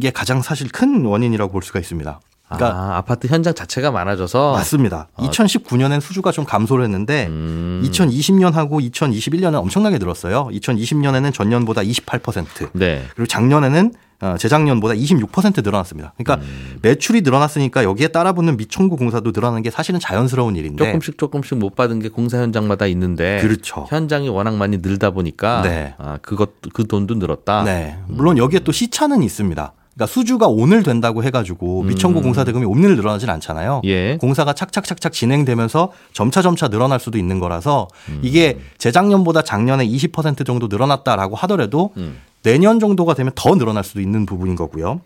게 0.00 0.10
가장 0.10 0.42
사실 0.42 0.68
큰 0.68 1.04
원인이라고 1.04 1.52
볼 1.52 1.62
수가 1.62 1.78
있습니다. 1.78 2.20
그러니까 2.46 2.78
아, 2.78 2.96
아파트 2.98 3.26
현장 3.26 3.54
자체가 3.54 3.90
많아져서 3.90 4.52
맞습니다. 4.52 5.08
2019년엔 5.16 6.00
수주가 6.00 6.30
좀 6.30 6.44
감소를 6.44 6.84
했는데 6.84 7.26
음. 7.28 7.82
2020년하고 7.84 8.92
2021년은 8.92 9.54
엄청나게 9.54 9.98
늘었어요. 9.98 10.48
2020년에는 10.52 11.32
전년보다 11.32 11.82
28%. 11.82 12.70
네. 12.74 13.04
그리고 13.14 13.26
작년에는 13.26 13.86
어, 13.86 14.13
재작년보다 14.38 14.94
26% 14.94 15.62
늘어났습니다. 15.62 16.14
그러니까 16.16 16.46
음. 16.46 16.78
매출이 16.82 17.20
늘어났으니까 17.22 17.84
여기에 17.84 18.08
따라붙는 18.08 18.56
미청구 18.56 18.96
공사도 18.96 19.32
늘어나는 19.34 19.62
게 19.62 19.70
사실은 19.70 20.00
자연스러운 20.00 20.56
일인데 20.56 20.84
조금씩 20.84 21.18
조금씩 21.18 21.58
못 21.58 21.76
받은 21.76 22.00
게 22.00 22.08
공사 22.08 22.38
현장마다 22.38 22.86
있는데 22.86 23.40
그렇죠. 23.42 23.86
현장이 23.88 24.28
워낙 24.28 24.56
많이 24.56 24.78
늘다 24.78 25.10
보니까 25.10 25.62
네. 25.62 25.94
아, 25.98 26.18
그것 26.22 26.50
그 26.72 26.86
돈도 26.86 27.14
늘었다. 27.16 27.64
네. 27.64 27.98
물론 28.08 28.38
여기에 28.38 28.60
또 28.60 28.72
시차는 28.72 29.22
있습니다. 29.22 29.72
그러니까 29.94 30.12
수주가 30.12 30.48
오늘 30.48 30.82
된다고 30.82 31.22
해가지고 31.22 31.84
미청구 31.84 32.20
공사 32.20 32.42
대금이 32.42 32.64
오늘 32.64 32.96
늘어나진 32.96 33.30
않잖아요. 33.30 33.82
예. 33.84 34.18
공사가 34.20 34.52
착착착착 34.52 35.12
진행되면서 35.12 35.92
점차 36.12 36.42
점차 36.42 36.68
늘어날 36.68 36.98
수도 36.98 37.16
있는 37.16 37.38
거라서 37.38 37.86
이게 38.20 38.58
재작년보다 38.78 39.42
작년에 39.42 39.86
20% 39.86 40.44
정도 40.44 40.66
늘어났다라고 40.66 41.36
하더라도 41.36 41.92
음. 41.96 42.18
내년 42.44 42.78
정도가 42.78 43.14
되면 43.14 43.32
더 43.34 43.56
늘어날 43.56 43.82
수도 43.82 44.00
있는 44.00 44.24
부분인 44.26 44.54
거고요. 44.54 45.00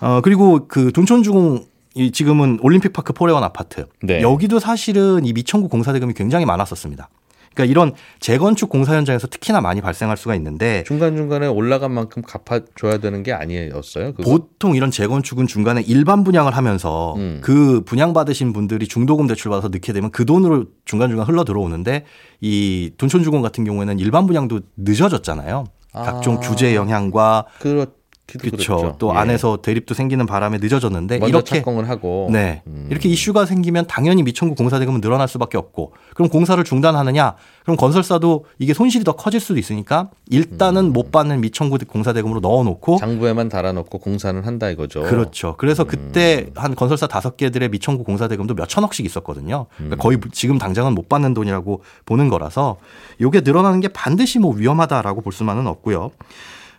어 0.00 0.20
그리고 0.22 0.66
그 0.66 0.92
둔촌주공 0.92 1.66
이 1.94 2.12
지금은 2.12 2.60
올림픽파크 2.62 3.12
포레원 3.12 3.42
아파트 3.44 3.86
네. 4.02 4.22
여기도 4.22 4.58
사실은 4.58 5.26
이 5.26 5.32
미청구 5.32 5.68
공사 5.68 5.92
대금이 5.92 6.14
굉장히 6.14 6.46
많았었습니다. 6.46 7.10
그러니까 7.52 7.70
이런 7.70 7.92
재건축 8.20 8.68
공사 8.68 8.94
현장에서 8.94 9.26
특히나 9.26 9.60
많이 9.60 9.80
발생할 9.80 10.16
수가 10.16 10.36
있는데 10.36 10.84
중간 10.86 11.16
중간에 11.16 11.48
올라간 11.48 11.92
만큼 11.92 12.22
갚아줘야 12.22 12.98
되는 12.98 13.24
게 13.24 13.32
아니었어요. 13.32 14.14
그거? 14.14 14.30
보통 14.30 14.76
이런 14.76 14.92
재건축은 14.92 15.48
중간에 15.48 15.82
일반 15.82 16.22
분양을 16.22 16.56
하면서 16.56 17.14
음. 17.16 17.40
그 17.42 17.82
분양 17.84 18.12
받으신 18.12 18.52
분들이 18.52 18.86
중도금 18.86 19.26
대출 19.26 19.50
받아서 19.50 19.68
넣게 19.68 19.92
되면 19.92 20.12
그 20.12 20.24
돈으로 20.24 20.66
중간 20.84 21.10
중간 21.10 21.26
흘러 21.26 21.42
들어오는데 21.42 22.04
이 22.40 22.92
둔촌주공 22.96 23.42
같은 23.42 23.64
경우에는 23.64 23.98
일반 23.98 24.28
분양도 24.28 24.60
늦어졌잖아요. 24.76 25.64
각종 25.92 26.36
아. 26.36 26.40
규제 26.40 26.74
영향과 26.74 27.46
그렇죠. 27.58 27.99
그렇죠. 28.38 28.96
또 28.98 29.12
예. 29.14 29.18
안에서 29.18 29.58
대립도 29.58 29.94
생기는 29.94 30.26
바람에 30.26 30.58
늦어졌는데 30.58 31.20
이렇게 31.26 31.56
착공을 31.56 31.88
하고 31.88 32.28
네. 32.30 32.62
음. 32.66 32.86
이렇게 32.90 33.08
이슈가 33.08 33.46
생기면 33.46 33.86
당연히 33.86 34.22
미청구 34.22 34.54
공사 34.54 34.78
대금은 34.78 35.00
늘어날 35.00 35.28
수밖에 35.28 35.58
없고 35.58 35.92
그럼 36.14 36.28
공사를 36.28 36.62
중단하느냐? 36.62 37.34
그럼 37.62 37.76
건설사도 37.76 38.46
이게 38.58 38.74
손실이 38.74 39.04
더 39.04 39.12
커질 39.12 39.40
수도 39.40 39.58
있으니까 39.58 40.10
일단은 40.30 40.86
음. 40.86 40.92
못 40.92 41.12
받는 41.12 41.40
미청구 41.40 41.78
공사 41.86 42.12
대금으로 42.12 42.40
넣어 42.40 42.62
놓고 42.64 42.98
장부에만 42.98 43.48
달아놓고 43.48 43.98
공사는 43.98 44.42
한다 44.44 44.70
이거죠. 44.70 45.02
그렇죠. 45.02 45.54
그래서 45.58 45.84
그때 45.84 46.46
음. 46.48 46.52
한 46.56 46.74
건설사 46.74 47.06
다섯 47.06 47.36
개들의 47.36 47.68
미청구 47.68 48.04
공사 48.04 48.28
대금도 48.28 48.54
몇 48.54 48.68
천억씩 48.68 49.04
있었거든요. 49.06 49.66
음. 49.72 49.76
그러니까 49.76 49.96
거의 49.96 50.18
지금 50.32 50.58
당장은 50.58 50.94
못 50.94 51.08
받는 51.08 51.34
돈이라고 51.34 51.82
보는 52.06 52.28
거라서 52.28 52.78
이게 53.18 53.40
늘어나는 53.40 53.80
게 53.80 53.88
반드시 53.88 54.38
뭐 54.38 54.54
위험하다라고 54.54 55.20
볼 55.20 55.32
수만은 55.32 55.66
없고요. 55.66 56.10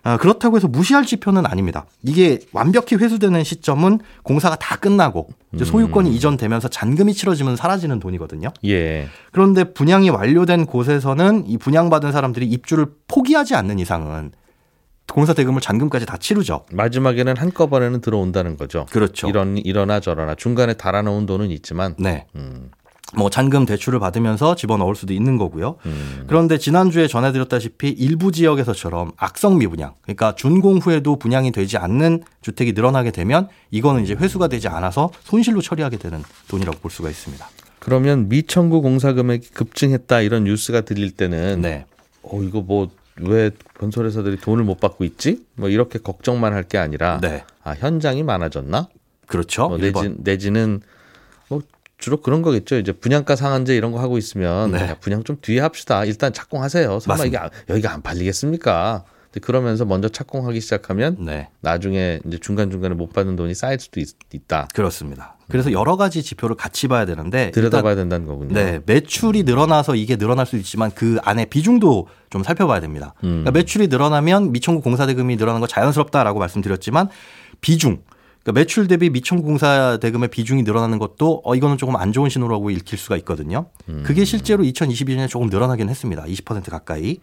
아, 0.03 0.17
그렇다고 0.17 0.55
해서 0.55 0.67
무시할 0.67 1.05
지표는 1.05 1.45
아닙니다. 1.45 1.85
이게 2.03 2.39
완벽히 2.51 2.95
회수되는 2.95 3.43
시점은 3.43 3.99
공사가 4.23 4.55
다 4.55 4.75
끝나고 4.77 5.29
소유권이 5.63 6.09
음. 6.09 6.13
이전되면서 6.13 6.69
잔금이 6.69 7.13
치러지면 7.13 7.55
사라지는 7.55 7.99
돈이거든요. 7.99 8.49
예. 8.65 9.07
그런데 9.31 9.63
분양이 9.63 10.09
완료된 10.09 10.65
곳에서는 10.65 11.45
이 11.47 11.57
분양받은 11.57 12.11
사람들이 12.11 12.47
입주를 12.47 12.87
포기하지 13.07 13.55
않는 13.55 13.77
이상은 13.79 14.31
공사 15.11 15.33
대금을 15.33 15.61
잔금까지 15.61 16.05
다 16.05 16.17
치르죠. 16.17 16.65
마지막에는 16.71 17.35
한꺼번에는 17.37 18.01
들어온다는 18.01 18.57
거죠. 18.57 18.85
그렇죠. 18.91 19.27
이런 19.27 19.57
이러나 19.57 19.99
저러나 19.99 20.35
중간에 20.35 20.73
달아놓은 20.73 21.25
돈은 21.25 21.51
있지만 21.51 21.95
네. 21.99 22.25
음, 22.35 22.71
뭐 23.15 23.30
잔금 23.30 23.65
대출을 23.65 24.00
받으면서 24.00 24.56
집어넣을 24.56 24.95
수도 24.95 25.13
있는 25.13 25.38
거고요. 25.38 25.76
음. 25.86 26.24
그런데 26.28 26.58
지난주에 26.58 27.08
전해드렸다시피 27.08 27.89
일부 27.89 28.32
지역에서처럼 28.32 29.12
악성 29.17 29.58
미분양, 29.58 29.93
그러니까 30.02 30.34
준공 30.36 30.78
후에도 30.78 31.17
분양이 31.17 31.52
되지 31.52 31.78
않는 31.78 32.24
주택이 32.41 32.74
늘어나게 32.74 33.12
되면 33.12 33.50
이거는 33.69 34.04
이제 34.04 34.13
회수가 34.13 34.47
되지 34.47 34.67
않아서 34.69 35.12
손실로 35.24 35.62
처리하게 35.62 35.97
되는 35.97 36.24
돈이라고 36.47 36.80
볼 36.80 36.89
수가 36.91 37.10
있습니다. 37.10 37.45
그러면 37.80 38.30
미청구 38.30 38.82
공사 38.82 39.13
금액이 39.13 39.50
급증했다 39.50 40.21
이런 40.21 40.43
뉴스가 40.45 40.82
들릴 40.82 41.12
때는 41.12 41.62
네. 41.62 41.86
어 42.24 42.41
이거 42.43 42.62
뭐왜 42.62 43.52
건설회사들이 43.80 44.38
돈을 44.38 44.63
못 44.63 44.80
받고 44.80 45.04
있지? 45.04 45.43
뭐 45.56 45.67
이렇게 45.69 45.97
걱정만 46.00 46.54
할 46.54 46.63
게 46.63 46.78
아니라 46.78 47.19
네. 47.21 47.43
아 47.63 47.71
현장이 47.71 48.24
많아졌나? 48.24 48.88
그렇죠. 49.26 49.67
뭐. 49.69 49.78
내지, 49.78 50.13
내지는 50.19 50.82
뭐 51.50 51.62
주로 52.01 52.17
그런 52.17 52.41
거겠죠. 52.41 52.77
이제 52.77 52.91
분양가 52.91 53.35
상한제 53.37 53.75
이런 53.77 53.91
거 53.91 53.99
하고 54.01 54.17
있으면 54.17 54.71
네. 54.71 54.79
야, 54.89 54.95
분양 54.99 55.23
좀 55.23 55.37
뒤에 55.39 55.61
합시다. 55.61 56.03
일단 56.03 56.33
착공하세요. 56.33 56.99
설마 56.99 57.25
이게 57.25 57.37
맞습니다. 57.37 57.43
안- 57.43 57.49
여기가 57.69 57.93
안 57.93 58.01
팔리겠습니까? 58.01 59.05
그러면서 59.41 59.85
먼저 59.85 60.09
착공하기 60.09 60.59
시작하면 60.59 61.15
네. 61.19 61.47
나중에 61.61 62.19
이제 62.27 62.37
중간 62.39 62.69
중간에 62.69 62.95
못 62.95 63.13
받는 63.13 63.37
돈이 63.37 63.53
쌓일 63.53 63.79
수도 63.79 64.01
있, 64.01 64.09
다 64.47 64.67
그렇습니다. 64.73 65.37
그래서 65.47 65.71
여러 65.71 65.95
가지 65.95 66.21
지표를 66.21 66.55
같이 66.57 66.89
봐야 66.89 67.05
되는데 67.05 67.51
들여다봐야 67.51 67.95
된다는 67.95 68.25
거군요. 68.25 68.53
네, 68.53 68.81
매출이 68.85 69.43
늘어나서 69.43 69.95
이게 69.95 70.17
늘어날 70.17 70.45
수 70.45 70.57
있지만 70.57 70.91
그 70.93 71.17
안에 71.23 71.45
비중도 71.45 72.07
좀 72.29 72.43
살펴봐야 72.43 72.81
됩니다. 72.81 73.13
음. 73.23 73.43
그러니까 73.43 73.51
매출이 73.51 73.87
늘어나면 73.87 74.51
미청구 74.51 74.81
공사 74.81 75.05
대금이 75.05 75.35
늘어나는 75.37 75.61
거 75.61 75.67
자연스럽다라고 75.67 76.39
말씀드렸지만 76.39 77.07
비중 77.61 78.01
그러니까 78.43 78.60
매출 78.60 78.88
대비 78.88 79.10
미청구 79.10 79.43
공사 79.43 79.97
대금의 80.01 80.30
비중이 80.30 80.63
늘어나는 80.63 80.97
것도 80.97 81.41
어 81.43 81.56
이거는 81.56 81.77
조금 81.77 81.95
안 81.95 82.12
좋은 82.12 82.30
신호라고 82.30 82.71
읽힐 82.71 82.97
수가 82.97 83.15
있거든요. 83.17 83.67
음. 83.88 84.04
그게 84.04 84.25
실제로 84.25 84.63
2022년에 84.63 85.30
조금 85.30 85.47
늘어나긴 85.47 85.89
했습니다. 85.89 86.23
20% 86.23 86.71
가까이. 86.71 87.17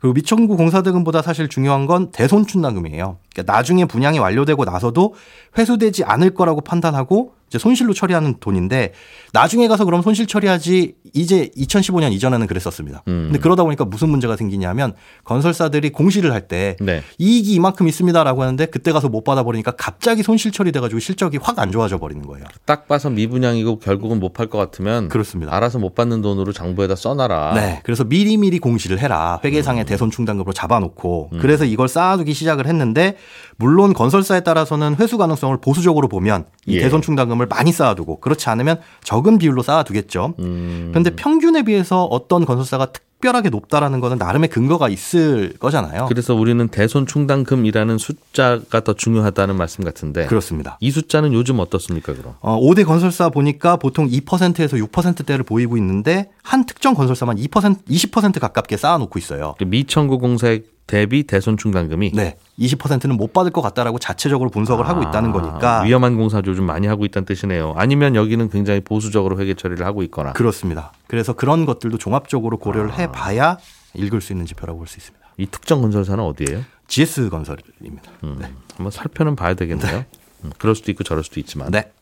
그리고 0.00 0.14
미청구 0.14 0.56
공사 0.56 0.82
대금보다 0.82 1.22
사실 1.22 1.48
중요한 1.48 1.86
건 1.86 2.12
대손충당금이에요. 2.12 3.18
그러니까 3.32 3.52
나중에 3.52 3.84
분양이 3.84 4.18
완료되고 4.18 4.64
나서도 4.64 5.14
회수되지 5.58 6.04
않을 6.04 6.34
거라고 6.34 6.60
판단하고 6.60 7.34
이제 7.48 7.58
손실로 7.58 7.92
처리하는 7.92 8.36
돈인데 8.38 8.92
나중에 9.32 9.66
가서 9.66 9.84
그럼 9.84 10.02
손실 10.02 10.26
처리하지 10.26 10.94
이제 11.14 11.50
2015년 11.56 12.12
이전에는 12.12 12.46
그랬었습니다. 12.46 13.02
음. 13.08 13.24
근데 13.26 13.38
그러다 13.38 13.64
보니까 13.64 13.84
무슨 13.84 14.08
문제가 14.10 14.36
생기냐면 14.36 14.94
건설사들이 15.24 15.90
공시를 15.90 16.32
할때 16.32 16.76
네. 16.80 17.02
이익이 17.18 17.52
이만큼 17.54 17.86
있습니다라고 17.88 18.42
하는데 18.42 18.66
그때 18.66 18.92
가서 18.92 19.08
못 19.08 19.24
받아버리니까 19.24 19.72
갑자기 19.72 20.22
손실 20.22 20.50
처리돼가지고 20.52 20.98
실적이 21.00 21.38
확 21.40 21.58
안 21.60 21.70
좋아져 21.72 21.98
버리는 21.98 22.26
거예요. 22.26 22.46
딱 22.64 22.88
봐서 22.88 23.10
미분양이고 23.10 23.80
결국은 23.80 24.18
못 24.18 24.32
팔 24.32 24.46
것 24.48 24.56
같으면 24.58 25.08
그렇습니다. 25.10 25.54
알아서 25.54 25.78
못 25.78 25.94
받는 25.94 26.22
돈으로 26.22 26.52
장부에다 26.52 26.94
써놔라. 26.96 27.54
네. 27.54 27.80
그래서 27.84 28.04
미리미리 28.04 28.58
공시를 28.60 28.98
해라. 28.98 29.40
음. 29.42 29.46
회계상의 29.46 29.84
대손 29.84 30.10
충당금으로 30.10 30.52
잡아놓고 30.52 31.30
그래서 31.40 31.64
이걸 31.64 31.88
쌓아두기 31.88 32.32
시작을 32.32 32.66
했는데 32.66 33.16
물론 33.56 33.92
건설사에 33.92 34.40
따라서는 34.40 34.96
회수 35.00 35.18
가능성을 35.18 35.58
보수적으로 35.60 36.08
보면 36.08 36.46
이 36.66 36.76
예. 36.76 36.80
대손 36.80 37.02
충당금을 37.02 37.46
많이 37.46 37.72
쌓아두고 37.72 38.20
그렇지 38.20 38.48
않으면 38.48 38.80
적은 39.04 39.38
비율로 39.38 39.62
쌓아두겠죠. 39.62 40.34
음, 40.38 40.90
그런데 41.02 41.16
평균에 41.16 41.62
비해서 41.62 42.04
어떤 42.04 42.44
건설사가 42.44 42.92
특별하게 42.92 43.50
높다라는 43.50 44.00
거는 44.00 44.18
나름의 44.18 44.48
근거가 44.48 44.88
있을 44.88 45.54
거잖아요. 45.58 46.06
그래서 46.08 46.34
우리는 46.34 46.68
대손 46.68 47.06
충당금이라는 47.06 47.98
숫자가 47.98 48.80
더 48.80 48.92
중요하다는 48.94 49.56
말씀 49.56 49.84
같은데 49.84 50.26
그렇습니다. 50.26 50.78
이 50.80 50.90
숫자는 50.90 51.32
요즘 51.32 51.58
어떻습니까 51.58 52.14
그럼? 52.14 52.34
어, 52.40 52.58
5대 52.60 52.84
건설사 52.84 53.28
보니까 53.28 53.76
보통 53.76 54.08
2%에서 54.08 54.76
6%대를 54.76 55.44
보이고 55.44 55.76
있는데 55.76 56.30
한 56.42 56.66
특정 56.66 56.94
건설사만 56.94 57.36
2% 57.36 57.84
20% 57.86 58.40
가깝게 58.40 58.76
쌓아 58.76 58.98
놓고 58.98 59.18
있어요. 59.18 59.54
그 59.58 59.64
미청구 59.64 60.18
공사액 60.18 60.79
대비 60.90 61.22
대손 61.22 61.56
충당금이 61.56 62.10
네. 62.16 62.36
20%는 62.58 63.16
못 63.16 63.32
받을 63.32 63.52
것 63.52 63.62
같다라고 63.62 64.00
자체적으로 64.00 64.50
분석을 64.50 64.88
하고 64.88 65.02
있다는 65.02 65.30
거니까 65.30 65.80
아, 65.80 65.82
위험한 65.84 66.16
공사 66.16 66.42
요즘 66.44 66.64
많이 66.64 66.88
하고 66.88 67.04
있다는 67.04 67.26
뜻이네요. 67.26 67.74
아니면 67.76 68.16
여기는 68.16 68.50
굉장히 68.50 68.80
보수적으로 68.80 69.38
회계 69.38 69.54
처리를 69.54 69.86
하고 69.86 70.02
있거나 70.02 70.32
그렇습니다. 70.32 70.92
그래서 71.06 71.32
그런 71.32 71.64
것들도 71.64 71.96
종합적으로 71.98 72.58
고려를 72.58 72.90
아. 72.90 72.94
해봐야 72.94 73.58
읽을 73.94 74.20
수 74.20 74.32
있는 74.32 74.46
지표라고 74.46 74.78
볼 74.80 74.88
수 74.88 74.98
있습니다. 74.98 75.24
이 75.38 75.46
특정 75.46 75.80
건설사는 75.80 76.22
어디예요? 76.24 76.62
GS 76.88 77.28
건설입니다. 77.30 78.10
음, 78.24 78.38
네. 78.40 78.50
한번 78.76 78.90
살펴는 78.90 79.36
봐야 79.36 79.54
되겠네요. 79.54 80.04
음, 80.44 80.50
그럴 80.58 80.74
수도 80.74 80.90
있고 80.90 81.04
저럴 81.04 81.22
수도 81.22 81.38
있지만. 81.38 81.70
네. 81.70 81.92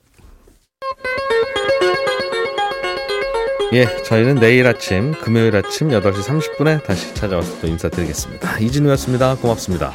예, 3.75 3.85
저희는 4.03 4.37
내일 4.37 4.67
아침 4.67 5.13
금요일 5.13 5.55
아침 5.55 5.89
8시 5.89 6.23
30분에 6.23 6.83
다시 6.85 7.13
찾아와서 7.15 7.61
또 7.61 7.67
인사드리겠습니다. 7.67 8.59
이진우였습니다. 8.61 9.37
고맙습니다. 9.37 9.93